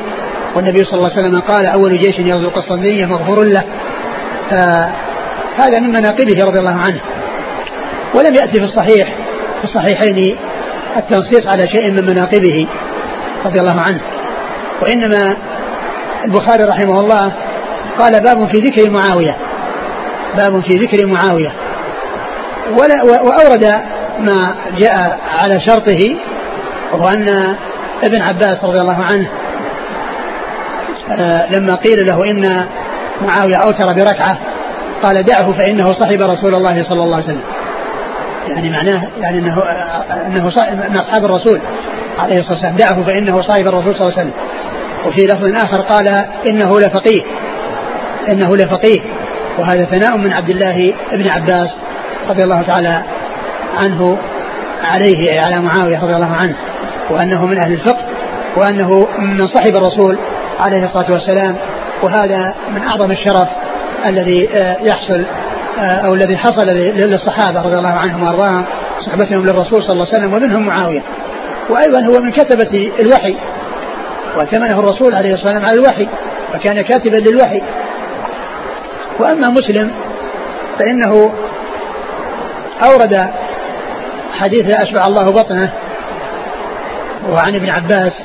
[0.55, 3.63] والنبي صلى الله عليه وسلم قال أول جيش يغزو القسطنطينية مغفور له.
[4.49, 7.01] فهذا من مناقبه رضي الله عنه.
[8.15, 9.15] ولم يأتي في الصحيح
[9.57, 10.37] في الصحيحين
[10.97, 12.67] التنصيص على شيء من مناقبه
[13.45, 14.01] رضي الله عنه.
[14.81, 15.37] وإنما
[16.25, 17.33] البخاري رحمه الله
[17.97, 19.37] قال باب في ذكر معاوية
[20.37, 21.53] باب في ذكر معاوية
[22.71, 23.81] ولا وأورد
[24.19, 26.15] ما جاء على شرطه
[26.93, 27.55] وهو أن
[28.03, 29.29] ابن عباس رضي الله عنه
[31.11, 32.65] آه، لما قيل له إن
[33.21, 34.37] معاوية أوتر بركعة
[35.03, 37.43] قال دعه فإنه صحب رسول الله صلى الله عليه وسلم.
[38.47, 39.63] يعني معناه يعني إنه
[40.27, 40.43] إنه
[40.89, 41.59] من أصحاب الرسول
[42.19, 44.33] عليه الصلاة والسلام دعه فإنه صاحب الرسول صلى الله عليه وسلم.
[45.05, 46.07] وفي لفظ آخر قال
[46.49, 47.21] إنه لفقيه
[48.29, 48.99] إنه لفقيه.
[49.59, 51.77] وهذا ثناء من عبد الله بن عباس
[52.29, 53.03] رضي الله تعالى
[53.83, 54.17] عنه
[54.83, 56.55] عليه على معاوية رضي الله عنه
[57.09, 58.05] وأنه من أهل الفقه
[58.57, 60.17] وأنه من صحب الرسول
[60.59, 61.57] عليه الصلاة والسلام
[62.03, 63.47] وهذا من أعظم الشرف
[64.05, 65.25] الذي آه، يحصل
[65.79, 68.65] آه، أو الذي حصل للصحابة رضي الله عنهم وأرضاهم
[68.99, 71.03] صحبتهم للرسول صلى الله عليه وسلم ومنهم معاوية.
[71.69, 73.35] وأيضا هو من كتبة الوحي
[74.37, 76.07] وأتمنه الرسول عليه الصلاة والسلام على الوحي
[76.53, 77.61] فكان كاتبا للوحي.
[79.19, 79.91] وأما مسلم
[80.79, 81.31] فإنه
[82.83, 83.29] أورد
[84.39, 85.73] حديث اشبع الله بطنه
[87.29, 88.23] وعن ابن عباس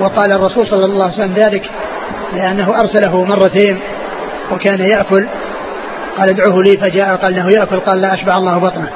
[0.00, 1.70] وقال الرسول صلى الله عليه وسلم ذلك
[2.34, 3.78] لأنه أرسله مرتين
[4.52, 5.26] وكان يأكل.
[6.18, 8.90] قال ادعوه لي فجاء قال إنه يأكل قال لا اشبع الله بطنه.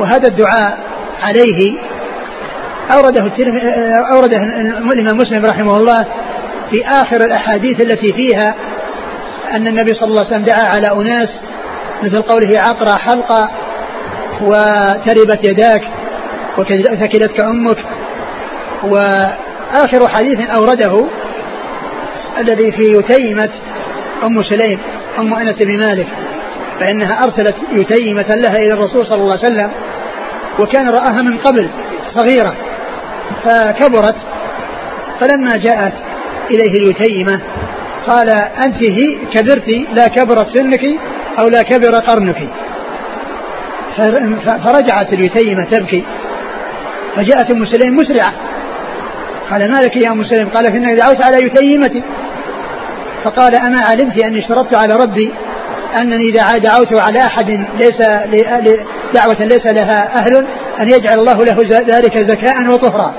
[0.00, 0.78] وهذا الدعاء
[1.22, 1.78] عليه
[2.96, 3.30] أورده
[4.12, 4.42] أورده
[4.92, 6.06] الإمام مسلم رحمه الله
[6.70, 8.54] في آخر الأحاديث التي فيها
[9.52, 11.40] أن النبي صلى الله عليه وسلم دعا على أناس
[12.02, 13.50] مثل قوله عقرى حلقة
[14.42, 15.82] وتربت يداك
[16.58, 17.78] وثكلتك أمك.
[18.84, 21.06] وآخر حديث أورده
[22.38, 23.50] الذي في يتيمة
[24.22, 24.78] أم سليم
[25.18, 26.06] أم أنس بن مالك
[26.80, 29.70] فإنها أرسلت يتيمة لها إلى الرسول صلى الله عليه وسلم
[30.58, 31.68] وكان رآها من قبل
[32.08, 32.54] صغيرة
[33.44, 34.16] فكبرت
[35.20, 35.92] فلما جاءت
[36.50, 37.40] إليه اليتيمة
[38.06, 38.30] قال
[38.66, 40.84] أنت هي كبرت لا كبرت سنك
[41.38, 42.48] أو لا كبر قرنك.
[44.64, 46.04] فرجعت اليتيمة تبكي.
[47.16, 48.32] فجاءت أم سليم مسرعة.
[49.50, 52.02] قال ما لك يا أم سليم؟ قالت إني دعوت على يتيمتي.
[53.24, 55.32] فقال أما علمت أني اشترطت على ربي
[56.00, 58.00] أنني إذا دعوت على أحد ليس
[59.14, 60.46] دعوة ليس لها أهل
[60.80, 61.56] أن يجعل الله له
[61.96, 63.14] ذلك زكاء وطهرا.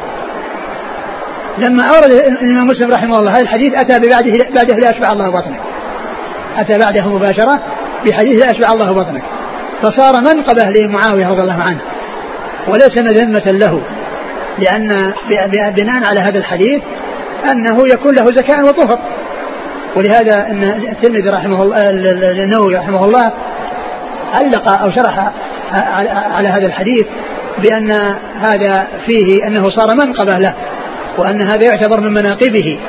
[1.58, 5.60] لما أورد الإمام مسلم رحمه الله هذا الحديث أتى ببعده بعده لا أشبع الله بطنك.
[6.58, 7.60] أتى بعده مباشرة
[8.06, 9.22] بحديث لا أشبع الله بطنك.
[9.82, 11.80] فصار منقبة لمعاوية رضي الله عنه.
[12.68, 13.82] وليس مذمة له
[14.60, 15.14] لأن
[15.76, 16.82] بناء على هذا الحديث
[17.52, 19.00] أنه يكون له زكاء وطهر.
[19.96, 21.90] ولهذا إن الترمذي رحمه الله
[22.44, 23.26] النووي رحمه الله
[24.34, 25.32] علق أو شرح
[26.38, 27.06] على هذا الحديث
[27.64, 27.92] بأن
[28.36, 30.54] هذا فيه أنه صار منقبه له
[31.18, 32.80] وأن هذا يعتبر من مناقبه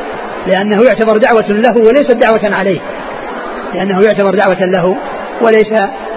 [0.47, 2.81] لأنه يعتبر دعوة له وليست دعوة عليه.
[3.75, 4.97] لأنه يعتبر دعوة له
[5.41, 5.73] وليس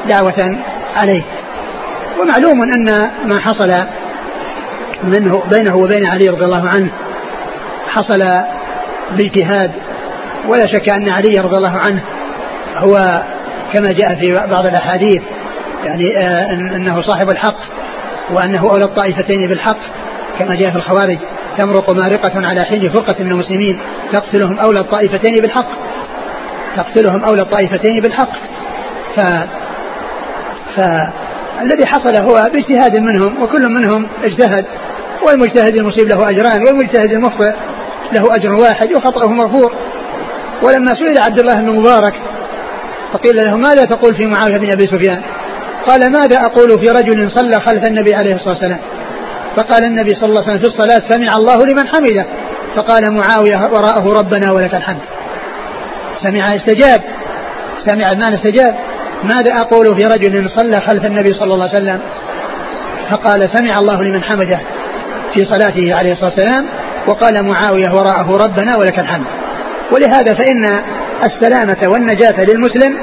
[0.07, 0.57] دعوة
[0.95, 1.23] عليه.
[2.21, 3.73] ومعلوم أن ما حصل
[5.03, 6.89] منه بينه وبين علي رضي الله عنه
[7.87, 8.23] حصل
[9.11, 9.71] باجتهاد
[10.47, 12.01] ولا شك أن علي رضي الله عنه
[12.75, 13.23] هو
[13.73, 15.21] كما جاء في بعض الأحاديث
[15.85, 17.57] يعني آه أنه صاحب الحق
[18.31, 19.77] وأنه أولى الطائفتين بالحق
[20.39, 21.17] كما جاء في الخوارج.
[21.57, 23.79] تمرق مارقة على حين فرقة من المسلمين
[24.11, 25.67] تقتلهم أولى الطائفتين بالحق.
[26.75, 28.31] تقتلهم أولى الطائفتين بالحق.
[29.15, 29.19] ف
[30.75, 34.65] فالذي حصل هو باجتهاد منهم وكل منهم اجتهد
[35.27, 37.53] والمجتهد المصيب له أجران والمجتهد المخطئ
[38.13, 39.73] له أجر واحد وخطأه مغفور
[40.63, 42.13] ولما سئل عبد الله بن مبارك
[43.13, 45.21] فقيل له ماذا تقول في معاوية بن أبي سفيان؟
[45.87, 48.79] قال ماذا أقول في رجل صلى خلف النبي عليه الصلاة والسلام؟
[49.55, 52.25] فقال النبي صلى الله عليه وسلم في الصلاة سمع الله لمن حمده.
[52.75, 55.01] فقال معاوية وراءه ربنا ولك الحمد.
[56.23, 57.01] سمع استجاب.
[57.85, 58.75] سمع بمعنى استجاب.
[59.23, 61.99] ماذا أقول في رجل صلى خلف النبي صلى الله عليه وسلم؟
[63.11, 64.59] فقال سمع الله لمن حمده
[65.33, 66.65] في صلاته عليه الصلاة والسلام
[67.07, 69.25] وقال معاوية وراءه ربنا ولك الحمد.
[69.91, 70.65] ولهذا فإن
[71.25, 72.97] السلامة والنجاة للمسلم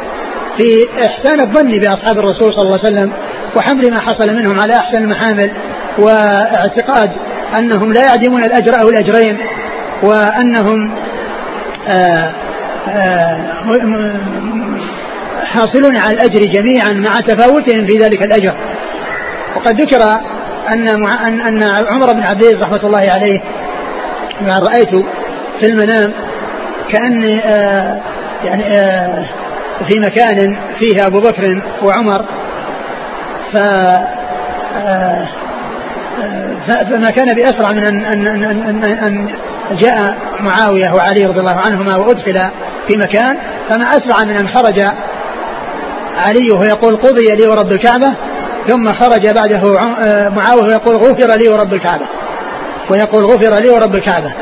[0.56, 3.12] في إحسان الظن بأصحاب الرسول صلى الله عليه وسلم
[3.56, 5.50] وحمل ما حصل منهم على أحسن المحامل
[5.98, 7.10] واعتقاد
[7.58, 9.38] أنهم لا يعدمون الأجر أو الأجرين
[10.02, 10.94] وأنهم
[11.88, 12.32] آآ
[12.88, 13.56] آآ
[15.52, 18.54] حاصلون على الأجر جميعا مع تفاوتهم في ذلك الأجر.
[19.56, 20.02] وقد ذكر
[20.72, 20.88] أن
[21.40, 23.40] أن عمر بن عبد العزيز رحمة الله عليه
[24.42, 24.90] رأيت
[25.60, 26.12] في المنام
[26.88, 28.00] كأني آه
[28.44, 29.24] يعني آه
[29.88, 32.24] في مكان فيه أبو بكر وعمر
[33.52, 33.56] ف
[34.76, 35.28] آه
[36.66, 39.28] فما كان بأسرع من أن, أن, أن, أن, أن
[39.72, 42.50] جاء معاوية وعلي رضي الله عنهما وأدخل
[42.88, 43.36] في مكان
[43.68, 44.80] فما أسرع من أن خرج
[46.16, 48.14] علي ويقول قضي لي ورب الكعبة
[48.66, 49.80] ثم خرج بعده
[50.30, 52.06] معاوية ويقول غفر لي ورب الكعبة.
[52.90, 54.32] ويقول غفر لي ورب الكعبة.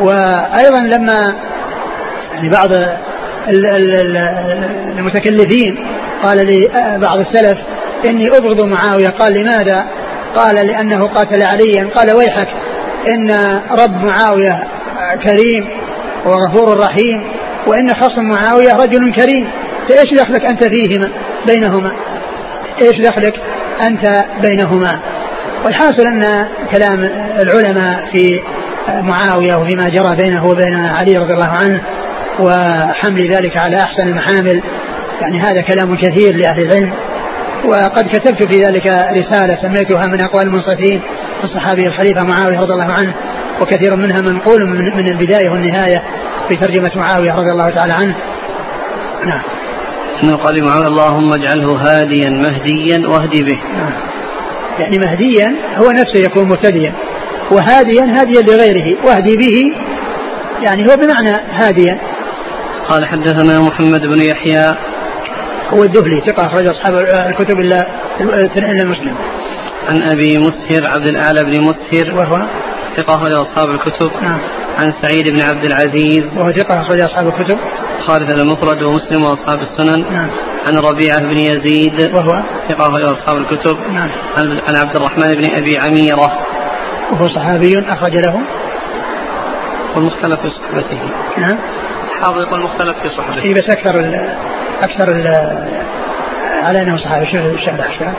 [0.00, 1.34] وأيضا لما
[2.34, 2.68] يعني بعض
[4.98, 5.86] المتكلفين
[6.22, 6.70] قال لي
[7.02, 7.58] بعض السلف
[8.08, 9.08] إني أبغض معاوية.
[9.08, 9.84] قال لماذا
[10.34, 11.88] قال لأنه قاتل عليا.
[11.94, 12.48] قال ويحك
[13.14, 13.30] إن
[13.70, 14.68] رب معاوية
[15.22, 15.68] كريم
[16.24, 17.22] وغفور رحيم
[17.66, 19.48] وإن خصم معاوية رجل كريم.
[19.88, 21.10] فإيش دخلك أنت فيهما
[21.46, 21.92] بينهما؟
[22.82, 23.40] إيش دخلك
[23.88, 25.00] أنت بينهما؟
[25.64, 27.10] والحاصل أن كلام
[27.42, 28.40] العلماء في
[28.88, 31.80] معاوية وفيما جرى بينه وبين علي رضي الله عنه
[32.40, 34.62] وحمل ذلك على أحسن المحامل
[35.20, 36.92] يعني هذا كلام كثير لأهل العلم.
[37.64, 41.00] وقد كتبت في ذلك رسالة سميتها من أقوال المنصفين
[41.38, 43.14] في الصحابي الخليفة معاوية رضي الله عنه
[43.60, 46.02] وكثير منها منقول من, من البداية والنهاية
[46.48, 48.16] في ترجمة معاوية رضي الله تعالى عنه.
[49.24, 49.42] نعم.
[50.22, 53.58] قال معاوية اللهم اجعله هاديا مهديا واهدي به.
[54.78, 56.92] يعني مهديا هو نفسه يكون مهتديا
[57.50, 59.72] وهاديا هاديا لغيره واهدي به
[60.62, 61.98] يعني هو بمعنى هاديا
[62.88, 64.74] قال حدثنا محمد بن يحيى
[65.70, 66.94] هو الدهلي ثقة أخرج أصحاب
[67.28, 67.86] الكتب إلا
[68.56, 69.14] إلا المسلم.
[69.88, 72.46] عن أبي مسهر عبد الأعلى بن مسهر وهو
[72.96, 74.10] ثقة أخرج أصحاب الكتب.
[74.22, 74.38] نعم.
[74.78, 77.58] عن سعيد بن عبد العزيز وهو ثقة أخرج أصحاب الكتب.
[78.06, 80.12] خالد المفرد ومسلم وأصحاب السنن.
[80.12, 80.30] نعم.
[80.66, 83.78] عن ربيعة بن يزيد وهو ثقة أخرج أصحاب الكتب.
[83.92, 84.08] نعم.
[84.68, 86.38] عن عبد الرحمن بن أبي عميرة
[87.12, 88.40] وهو صحابي أخرج له
[89.96, 91.00] والمختلف في صحبته.
[91.38, 91.58] نعم.
[92.20, 93.42] حافظ يقول مختلف في صحبته.
[93.42, 94.34] اي بس أكثر ال
[94.82, 95.26] أكثر ال
[96.62, 98.12] على أنه صحابي شو أشكال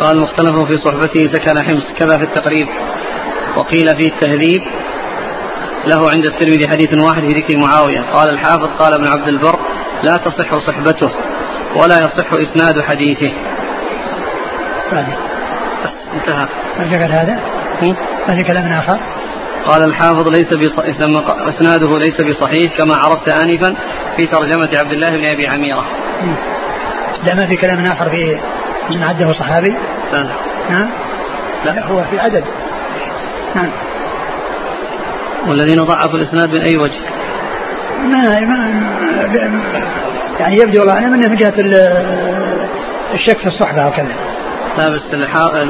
[0.00, 2.68] قال مختلف في صحبته سكن حمص كذا في التقريب
[3.56, 4.62] وقيل في التهذيب
[5.86, 9.58] له عند الترمذي حديث واحد في ذكر معاوية قال الحافظ قال ابن عبد البر
[10.02, 11.10] لا تصح صحبته
[11.76, 13.32] ولا يصح إسناد حديثه
[15.84, 17.40] بس انتهى ما في هذا؟
[18.28, 18.98] ما في كلام آخر؟
[19.66, 20.48] قال الحافظ ليس
[21.48, 23.76] إسناده ليس بصحيح كما عرفت انفا
[24.16, 25.84] في ترجمة عبد الله بن أبي عميرة.
[27.24, 28.38] لا ما في كلام آخر في
[28.90, 29.74] من عده صحابي؟
[30.12, 30.26] لا
[30.70, 30.90] نعم؟
[31.64, 32.44] لا هو في عدد.
[33.54, 33.70] نعم.
[35.48, 37.00] والذين ضعفوا الإسناد من أي وجه؟
[38.02, 38.82] ما ما
[40.40, 41.54] يعني يبدو والله اعلم انه من جهة
[43.14, 44.14] الشك في الصحبة وكذا.
[44.78, 45.14] لا بس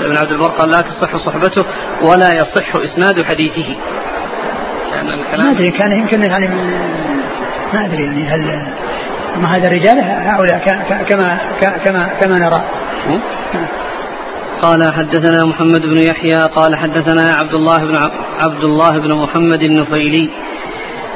[0.05, 1.64] ابن عبد البر قال لا تصح صحبته
[2.03, 3.77] ولا يصح إسناد حديثه.
[4.94, 6.49] كان الكلام ما أدري كان يمكن يعني
[7.73, 8.66] ما أدري يعني هل
[9.40, 10.59] ما هذا الرجال هؤلاء
[11.09, 11.38] كما
[11.85, 12.64] كما كما نرى.
[14.64, 17.98] قال حدثنا محمد بن يحيى قال حدثنا عبد الله بن
[18.38, 20.31] عبد الله بن محمد النفيلي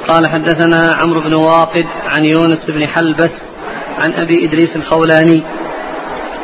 [0.09, 3.31] قال حدثنا عمرو بن واقد عن يونس بن حلبس
[3.99, 5.43] عن أبي إدريس الخولاني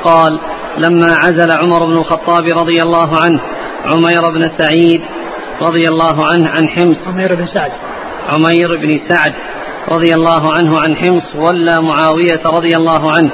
[0.04, 0.40] قال
[0.78, 3.40] لما عزل عمر بن الخطاب رضي الله عنه
[3.84, 5.00] عمير بن سعيد
[5.62, 7.72] رضي الله عنه عن حمص عمير بن سعد.
[8.28, 9.34] عمير بن سعد
[9.92, 13.30] رضي الله عنه عن حمص ولى معاوية رضي الله عنه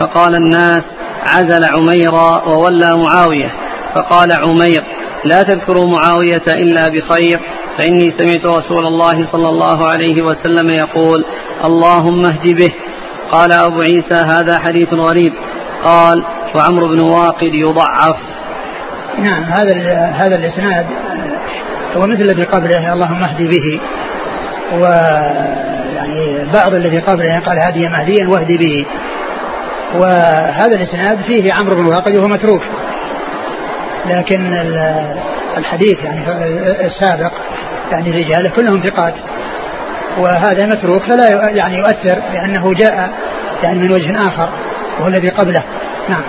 [0.00, 0.82] فقال الناس
[1.26, 2.14] عزل عمير
[2.46, 3.50] وولى معاوية
[3.94, 4.84] فقال عمير
[5.24, 7.40] لا تذكروا معاوية إلا بخير
[7.78, 11.24] فإني سمعت رسول الله صلى الله عليه وسلم يقول
[11.64, 12.72] اللهم اهد به.
[13.30, 15.32] قال أبو عيسى هذا حديث غريب.
[15.84, 18.16] قال وعمرو بن واقد يضعف.
[19.18, 19.74] نعم هذا
[20.14, 20.86] هذا الإسناد
[21.96, 23.80] هو مثل الذي قبله اللهم اهدي به.
[24.78, 24.84] و
[25.94, 28.86] يعني بعض الذي قبله قال هدي مهديا واهدي به.
[29.94, 32.62] وهذا الإسناد فيه عمرو بن واقد وهو متروك.
[34.06, 34.52] لكن
[35.56, 36.24] الحديث يعني
[36.86, 37.32] السابق
[37.92, 39.14] يعني رجاله كلهم ثقات.
[40.18, 43.10] وهذا متروك فلا يعني يؤثر لأنه جاء
[43.62, 44.48] يعني من وجه آخر
[44.98, 45.62] وهو الذي قبله.
[46.08, 46.22] نعم.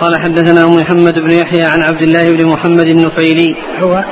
[0.00, 3.56] قال حدثنا محمد بن يحيى عن عبد الله بن محمد النفيلي.
[3.80, 4.04] هو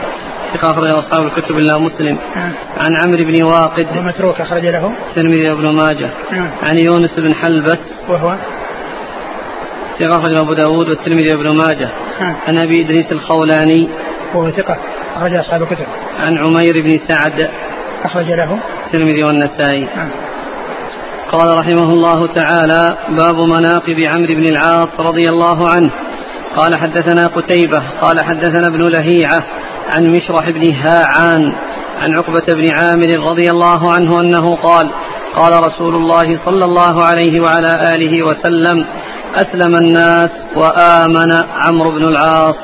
[0.55, 2.19] ثقة أخرج أصحاب الكتب إلا مسلم.
[2.37, 2.53] نعم.
[2.77, 3.87] عن عمرو بن واقد.
[3.99, 4.93] ومتروك أخرج له.
[5.09, 6.11] الترمذي وابن ماجه.
[6.33, 6.51] نعم.
[6.63, 7.79] عن يونس بن حلبس.
[8.09, 8.37] وهو؟
[9.99, 11.89] ثقة أخرج أبو داود والترمذي وابن ماجه.
[12.21, 12.37] نعم.
[12.49, 13.89] عن أبي إدريس الخولاني.
[14.35, 14.79] وهو ثقة
[15.15, 15.87] أخرج أصحاب الكتب.
[16.27, 17.51] عن عمير بن سعد.
[18.05, 18.59] أخرج له.
[18.87, 19.89] الترمذي والنسائي.
[21.33, 25.91] قال رحمه الله تعالى باب مناقب عمرو بن العاص رضي الله عنه.
[26.57, 29.43] قال حدثنا قتيبة قال حدثنا ابن لهيعة
[29.93, 31.53] عن مشرح بن هاعان
[32.01, 34.91] عن عقبة بن عامر رضي الله عنه أنه قال
[35.37, 38.87] قال رسول الله صلى الله عليه وعلى آله وسلم
[39.35, 42.57] أسلم الناس وآمن عمرو بن العاص.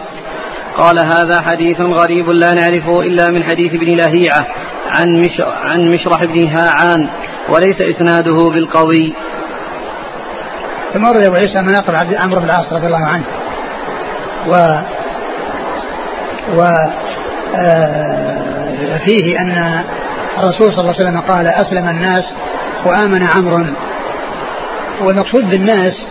[0.77, 4.47] قال هذا حديث غريب لا نعرفه إلا من حديث ابن لهيعة
[4.91, 7.09] عن, مش عن مشرح بن هاعان
[7.49, 9.15] وليس إسناده بالقوي.
[10.95, 13.25] ثم ورد أبو عيسى مناقب عبد عمرو بن العاص رضي الله عنه.
[14.47, 14.81] و
[16.57, 16.63] و
[19.07, 19.85] فيه أن
[20.39, 22.25] الرسول صلى الله عليه وسلم قال أسلم الناس
[22.85, 23.67] وآمن عمرو.
[25.01, 26.07] والمقصود بالناس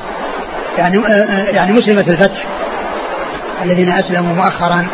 [0.77, 2.45] يعني آه يعني مسلمة الفتح
[3.65, 4.87] الذين أسلموا مؤخرا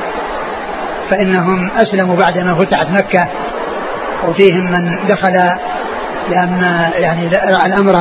[1.12, 3.28] فإنهم أسلموا بعدما فتحت مكة
[4.28, 5.34] وفيهم من دخل
[6.30, 7.28] لأن يعني
[7.66, 7.96] الأمر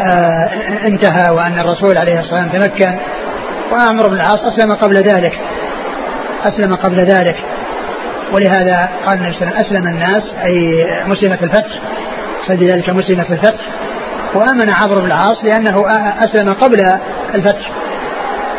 [0.00, 0.50] آه
[0.86, 2.98] انتهى وأن الرسول عليه الصلاة والسلام تمكن.
[3.72, 5.40] وعمرو بن العاص أسلم قبل ذلك
[6.44, 7.44] أسلم قبل ذلك.
[8.32, 11.78] ولهذا قال النبي صلى الله عليه وسلم أسلم الناس أي مسلمة الفتح
[12.42, 13.64] قصد ذلك مسلمة الفتح.
[14.34, 15.86] وآمن عمرو بن العاص لأنه
[16.24, 16.78] أسلم قبل
[17.34, 17.70] الفتح.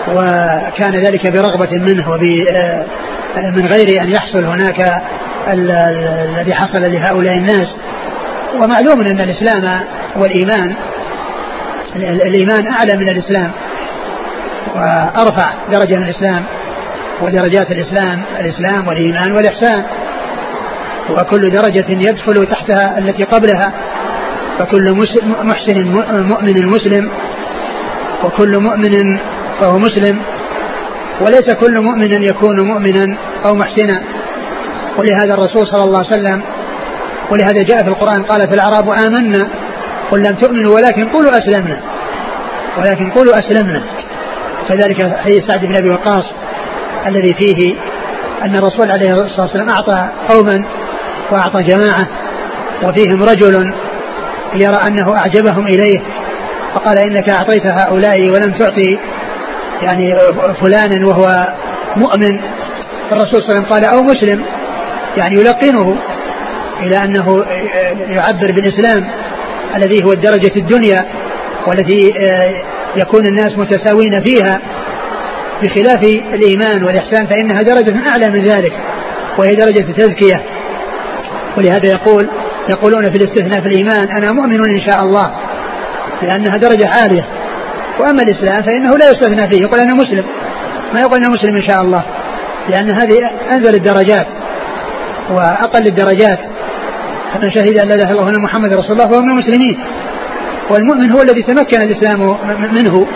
[0.08, 2.24] وكان ذلك برغبة منه وب
[3.38, 5.02] من غير أن يحصل هناك
[5.48, 7.76] الذي حصل لهؤلاء الناس.
[8.62, 9.80] ومعلوم أن الإسلام
[10.16, 10.74] والإيمان
[11.96, 13.52] الإيمان أعلى من الإسلام
[14.76, 16.44] وأرفع درجة من الإسلام.
[17.22, 19.84] ودرجات الإسلام الإسلام والإيمان والإحسان.
[21.10, 23.74] وكل درجة يدخل تحتها التي قبلها.
[24.60, 24.92] فكل
[25.44, 25.88] محسن
[26.28, 27.10] مؤمن مسلم
[28.24, 29.20] وكل مؤمن
[29.60, 30.20] فهو مسلم.
[31.22, 34.04] وليس كل مؤمن يكون مؤمنا أو محسنا.
[34.98, 36.42] ولهذا الرسول صلى الله عليه وسلم
[37.32, 39.48] ولهذا جاء في القرآن قالت الأعراب آمنا.
[40.12, 41.80] قل لم تؤمنوا ولكن قولوا أسلمنا.
[42.78, 43.84] ولكن قولوا أسلمنا.
[44.70, 46.34] كذلك حديث سعد بن أبي وقاص
[47.08, 47.76] الذي فيه
[48.44, 50.66] أن الرسول عليه الصلاة والسلام أعطى قوما
[51.32, 52.08] وأعطى جماعة
[52.84, 53.74] وفيهم رجل
[54.56, 56.00] يرى أنه أعجبهم إليه
[56.76, 59.00] فقال إنك أعطيت هؤلاء ولم تعطي
[59.82, 60.16] يعني
[60.62, 61.54] فلانا وهو
[61.96, 62.40] مؤمن
[63.12, 64.44] الرسول صلى الله عليه وسلم قال أو مسلم
[65.18, 65.96] يعني يلقنه
[66.80, 67.46] إلى أنه
[68.10, 69.08] يعبر بالإسلام
[69.76, 71.06] الذي هو الدرجة الدنيا
[71.68, 72.14] والتي
[72.96, 74.62] يكون الناس متساوين فيها
[75.62, 78.74] بخلاف الإيمان والإحسان فإنها درجة أعلى من ذلك
[79.38, 80.44] وهي درجة التزكية
[81.58, 82.30] ولهذا يقول
[82.70, 85.32] يقولون في الاستثناء في الإيمان أنا مؤمن إن شاء الله
[86.22, 87.28] لأنها درجة عالية.
[88.00, 90.26] وأما الإسلام فإنه لا يستثنى فيه يقول أنا مسلم.
[90.94, 92.06] ما يقول أنا مسلم إن شاء الله
[92.70, 94.28] لأن هذه أنزل الدرجات
[95.32, 96.40] وأقل الدرجات.
[97.34, 99.80] فمن شهد أن لا إله إلا الله وأن محمد رسول الله فهو من المسلمين
[100.72, 102.20] والمؤمن هو الذي تمكن الإسلام
[102.72, 103.08] منه.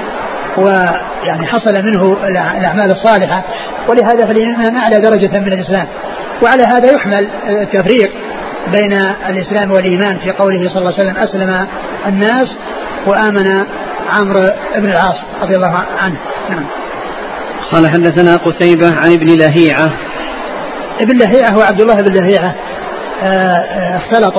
[0.58, 3.44] ويعني حصل منه الأعمال الصالحة.
[3.90, 5.88] ولهذا فالإيمان أعلى درجة من الإسلام.
[6.44, 8.12] وعلى هذا يحمل التفريق
[8.72, 8.94] بين
[9.30, 11.68] الإسلام والإيمان في قوله صلى الله عليه وسلم أسلم
[12.08, 12.58] الناس
[13.08, 13.66] وآمن
[14.10, 16.18] عمرو بن العاص رضي الله عنه.
[16.50, 16.66] نعم.
[17.72, 19.92] قال حدثنا قتيبة عن ابن لهيعة.
[21.02, 22.56] ابن لهيعة هو عبد الله بن لهيعة.
[23.96, 24.38] اختلط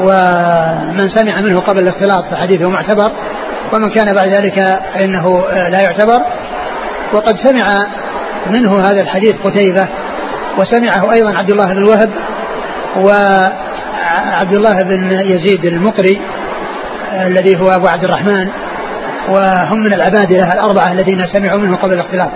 [0.00, 3.12] ومن سمع منه قبل الاختلاط فحديثه معتبر.
[3.72, 4.54] ومن كان بعد ذلك
[4.94, 6.20] فإنه لا يعتبر.
[7.12, 7.66] وقد سمع
[8.50, 9.88] منه هذا الحديث قتيبة
[10.58, 12.10] وسمعه أيضا عبد الله بن وهب
[12.96, 16.20] وعبد الله بن يزيد المقري
[17.12, 18.48] الذي هو أبو عبد الرحمن
[19.28, 22.30] وهم من العبادلة الأربعة الذين سمعوا منه قبل الاختلاط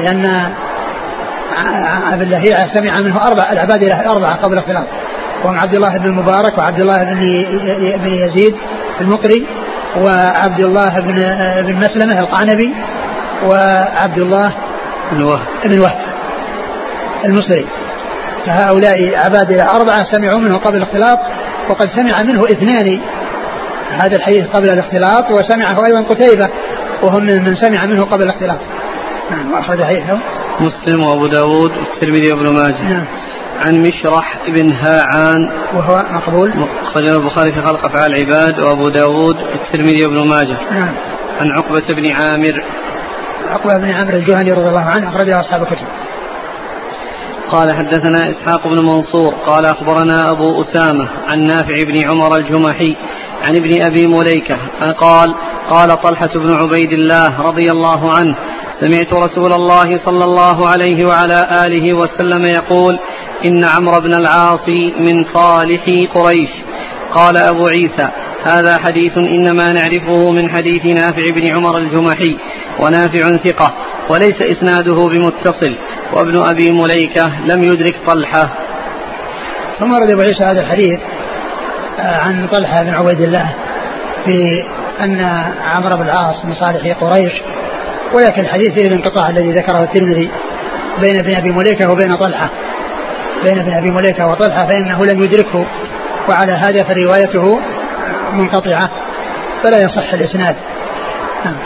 [0.00, 0.52] لأن
[2.12, 4.86] ابن لهيعة سمع منه أربع العبادلة الأربعة قبل الاختلاط
[5.44, 7.04] وهم عبد الله بن المبارك وعبد الله
[7.96, 8.56] بن يزيد
[9.00, 9.46] المقري
[9.96, 11.14] وعبد الله بن
[11.66, 12.74] بن مسلمة القعنبي
[13.44, 14.52] وعبد الله
[15.12, 15.46] بن وهب.
[15.64, 15.98] بن وهب
[17.24, 17.66] المصري.
[18.46, 21.18] فهؤلاء عبادلة أربعة سمعوا منه قبل الاختلاط
[21.68, 23.00] وقد سمع منه اثنان
[23.90, 26.48] هذا الحديث قبل الاختلاط وسمعه أيضا قتيبة
[27.02, 28.58] وهم من سمع منه قبل الاختلاط.
[29.30, 30.18] نعم وأخرج حديثه.
[30.60, 32.82] مسلم وأبو داود والترمذي وابن ماجه.
[32.82, 33.04] نعم.
[33.60, 35.50] عن مشرح بن هاعان.
[35.74, 36.52] وهو مقبول.
[36.82, 40.56] أخرجه البخاري في خلق أفعال العباد وأبو داود والترمذي وابن ماجه.
[40.70, 40.94] نعم.
[41.40, 42.64] عن عقبة بن عامر.
[43.48, 45.86] عقبة بن عامر الجهني رضي الله عنه أخرجه أصحاب الكتب.
[47.50, 52.96] قال حدثنا إسحاق بن منصور قال أخبرنا أبو أسامة عن نافع بن عمر الجمحي
[53.44, 54.56] عن ابن أبي مليكة
[55.00, 55.34] قال
[55.70, 58.36] قال طلحة بن عبيد الله رضي الله عنه
[58.80, 62.98] سمعت رسول الله صلى الله عليه وعلى آله وسلم يقول
[63.46, 65.84] إن عمرو بن العاص من صالح
[66.14, 66.50] قريش.
[67.14, 68.08] قال أبو عيسى
[68.42, 72.38] هذا حديث إنما نعرفه من حديث نافع بن عمر الجمحي
[72.80, 73.74] ونافع ثقة
[74.10, 75.76] وليس إسناده بمتصل
[76.12, 78.48] وابن أبي مليكة لم يدرك طلحة.
[79.78, 81.00] ثم ورد أبو عيسى هذا الحديث
[81.98, 83.54] آه، عن طلحة بن عبيد الله
[84.24, 84.64] في
[85.00, 85.20] أن
[85.64, 87.32] عمرو بن العاص من صالح قريش
[88.12, 90.30] ولكن الحديث فيه الانقطاع الذي ذكره الترمذي
[91.00, 92.50] بين ابن أبي مليكة وبين طلحة.
[93.44, 95.66] بين ابن أبي مليكة وطلحة فإنه لم يدركه
[96.28, 97.60] وعلى هذا فروايته
[98.32, 98.90] منقطعة
[99.62, 100.56] فلا يصح الإسناد.
[101.44, 101.56] نعم.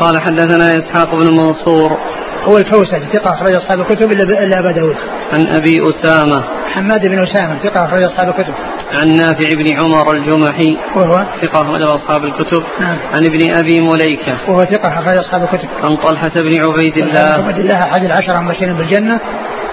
[0.00, 1.98] قال حدثنا إسحاق بن منصور
[2.44, 4.96] هو الكوسج ثقة أخرج أصحاب الكتب إلا أبا داود.
[5.32, 6.44] عن أبي أسامة.
[6.74, 8.54] حماد بن أسامة ثقة أخرج أصحاب الكتب.
[8.92, 10.78] عن نافع بن عمر الجمحي.
[10.96, 12.62] وهو؟ ثقة أخرج أصحاب الكتب.
[12.80, 12.98] نعم.
[13.14, 14.36] عن ابن أبي مليكة.
[14.48, 15.68] وهو ثقة أخرج أصحاب الكتب.
[15.84, 17.20] عن طلحة بن عبيد الله.
[17.20, 19.20] عبيد الله أحد العشرة المبشرين بالجنة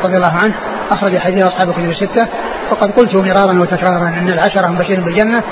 [0.04, 0.54] رضي الله عنه
[0.92, 2.28] أخرج حديث أصحاب الكتب الستة.
[2.72, 5.44] وقد قلت مرارا وتكرارا أن العشرة المبشرين بالجنة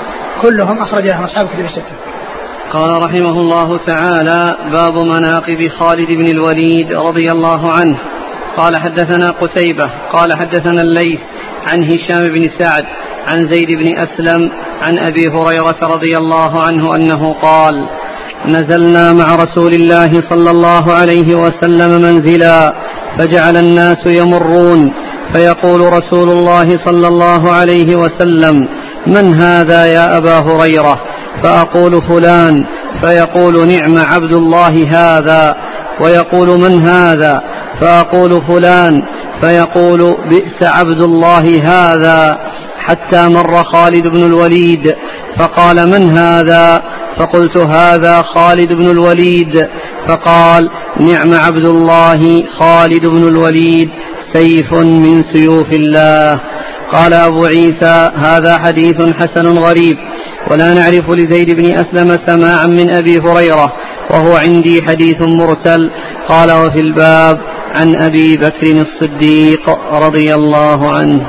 [0.42, 1.96] كلهم أخرج لهم أصحاب الكتب الستة.
[2.72, 7.98] قال رحمه الله تعالى باب مناقب خالد بن الوليد رضي الله عنه.
[8.56, 11.20] قال حدثنا قتيبة قال حدثنا الليث
[11.66, 12.84] عن هشام بن سعد
[13.26, 14.50] عن زيد بن أسلم
[14.82, 17.74] عن أبي هريرة رضي الله عنه أنه قال
[18.46, 22.74] نزلنا مع رسول الله صلى الله عليه وسلم منزلا
[23.18, 24.92] فجعل الناس يمرون.
[25.34, 28.68] فيقول رسول الله صلى الله عليه وسلم
[29.06, 31.00] من هذا يا أبا هريرة؟
[31.42, 32.64] فأقول فلان
[33.00, 35.56] فيقول نعم عبد الله هذا
[36.00, 37.42] ويقول من هذا؟
[37.80, 39.02] فأقول فلان
[39.40, 42.38] فيقول بئس عبد الله هذا
[42.78, 44.94] حتى مر خالد بن الوليد
[45.38, 46.82] فقال من هذا؟
[47.18, 49.68] فقلت هذا خالد بن الوليد
[50.08, 50.70] فقال
[51.00, 53.90] نعم عبد الله خالد بن الوليد
[54.32, 56.40] سيف من سيوف الله.
[56.92, 59.96] قال أبو عيسى هذا حديث حسن غريب.
[60.50, 63.72] ولا نعرف لزيد بن أسلم سماعا من أبي هريرة
[64.10, 65.90] وهو عندي حديث مرسل.
[66.28, 67.38] قال وفي الباب
[67.76, 71.26] عن أبي بكر الصديق رضي الله عنه.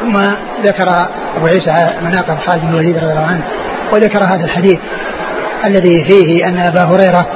[0.00, 0.16] ثم
[0.64, 0.88] ذكر
[1.36, 3.44] أبو عيسى مناقب خالد بن الوليد رضي الله عنه
[3.92, 4.78] وذكر هذا الحديث
[5.64, 7.26] الذي فيه أن أبا هريرة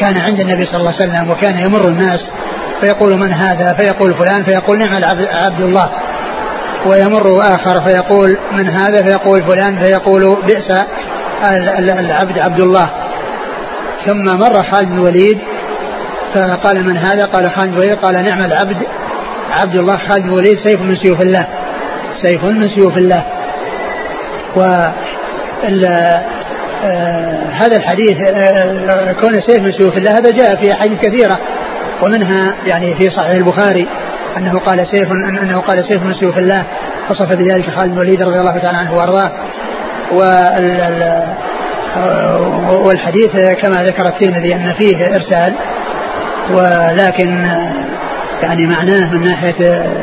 [0.00, 2.20] كان عند النبي صلى الله عليه وسلم وكان يمر الناس
[2.80, 4.44] فيقول من هذا؟ فيقول فلان.
[4.44, 5.04] فيقول نعم
[5.44, 5.90] عبد الله.
[6.86, 10.70] ويمر آخر فيقول من هذا فيقول فلان فيقول بئس
[11.78, 12.90] العبد عبد الله.
[14.06, 15.38] ثم مر خالد بن الوليد
[16.34, 17.98] فقال من هذا؟ قال خالد بن الوليد.
[17.98, 18.76] قال نعم العبد
[19.50, 21.46] عبد الله خالد بن الوليد سيف من سيوف الله.
[22.22, 23.24] سيف من سيوف الله.
[24.56, 24.60] و
[26.84, 31.38] آه هذا الحديث آه كون سيف من سيوف الله هذا جاء في أحاديث كثيرة.
[32.02, 33.88] ومنها يعني في صحيح البخاري
[34.36, 36.66] أنه قال سيف أنه قال سيف من سيوف الله
[37.10, 39.30] وصف بذلك خالد بن الوليد رضي الله تعالى عنه وأرضاه.
[42.84, 43.30] والحديث
[43.62, 45.54] كما ذكر الترمذي أن فيه إرسال
[46.50, 47.48] ولكن
[48.42, 49.54] يعني معناه من ناحية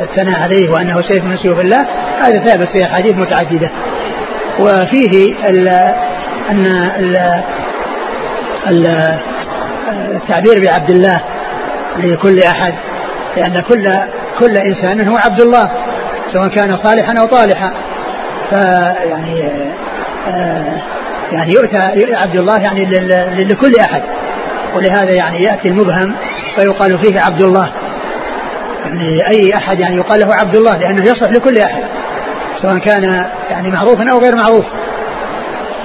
[0.04, 1.88] الثناء عليه وأنه سيف من سيوف الله
[2.22, 3.70] هذا ثابت في أحاديث متعددة.
[4.60, 5.68] وفيه ال
[6.50, 6.66] أن
[8.68, 9.18] ال
[9.92, 11.22] التعبير بعبد الله
[11.98, 12.74] لكل أحد
[13.38, 13.88] لأن كل
[14.40, 15.72] كل إنسان هو عبد الله
[16.34, 17.72] سواء كان صالحا أو طالحا.
[18.50, 19.52] فيعني
[20.28, 20.82] آه
[21.32, 21.78] يعني يؤتى
[22.16, 22.86] عبد الله يعني
[23.44, 24.02] لكل أحد.
[24.76, 26.16] ولهذا يعني يأتي المبهم
[26.56, 27.72] فيقال فيه عبد الله.
[28.86, 31.84] يعني أي أحد يعني يقال له عبد الله لأنه يصلح لكل أحد
[32.62, 34.66] سواء كان يعني معروفا أو غير معروف.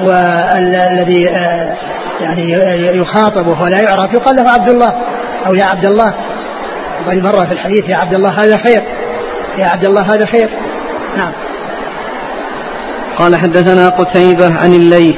[0.03, 1.23] والذي
[2.21, 2.53] يعني
[2.99, 4.95] يخاطب وهو لا يعرف يقال له عبد الله
[5.47, 6.15] أو يا عبد الله.
[7.07, 8.83] بل مره في الحديث يا عبد الله هذا خير.
[9.59, 10.51] يا عبد الله هذا خير.
[11.17, 11.33] نعم.
[13.19, 15.17] قال حدثنا قتيبة عن الليث.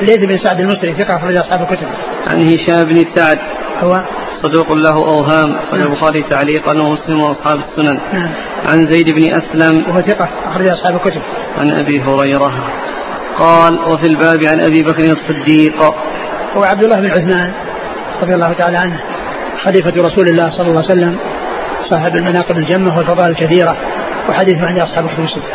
[0.00, 1.86] الليث بن سعد المصري ثقة أخرج أصحاب الكتب.
[2.26, 3.38] عن هشام بن سعد.
[3.80, 4.02] هو؟
[4.42, 7.98] صدوق له أوهام أخرج البخاري تعليقا ومسلم وأصحاب السنن.
[8.12, 8.30] نعم.
[8.66, 9.84] عن زيد بن أسلم.
[9.88, 11.22] وهو ثقة أخرج أصحاب الكتب.
[11.58, 12.52] عن أبي هريرة.
[13.38, 15.82] قال وفي الباب عن أبي بكر الصديق.
[16.56, 17.52] هو عبد الله بن عثمان
[18.22, 19.15] رضي الله تعالى عنه.
[19.64, 21.18] خليفة رسول الله صلى الله عليه وسلم
[21.90, 23.76] صاحب المناقب الجمة والفضائل الكثيرة
[24.28, 25.54] وحديثه عند أصحاب الكتب الستة.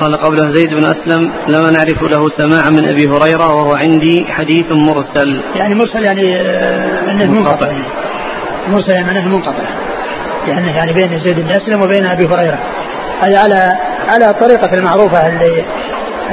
[0.00, 4.66] قال قبله زيد بن أسلم لما نعرف له سماعا من أبي هريرة وهو عندي حديث
[4.70, 5.42] مرسل.
[5.54, 7.72] يعني مرسل يعني آه، أنه منقطع.
[8.68, 9.64] مرسل يعني معناه منقطع.
[10.48, 12.58] يعني يعني بين زيد بن أسلم وبين أبي هريرة.
[13.22, 13.72] هذا على
[14.08, 15.64] على الطريقة المعروفة اللي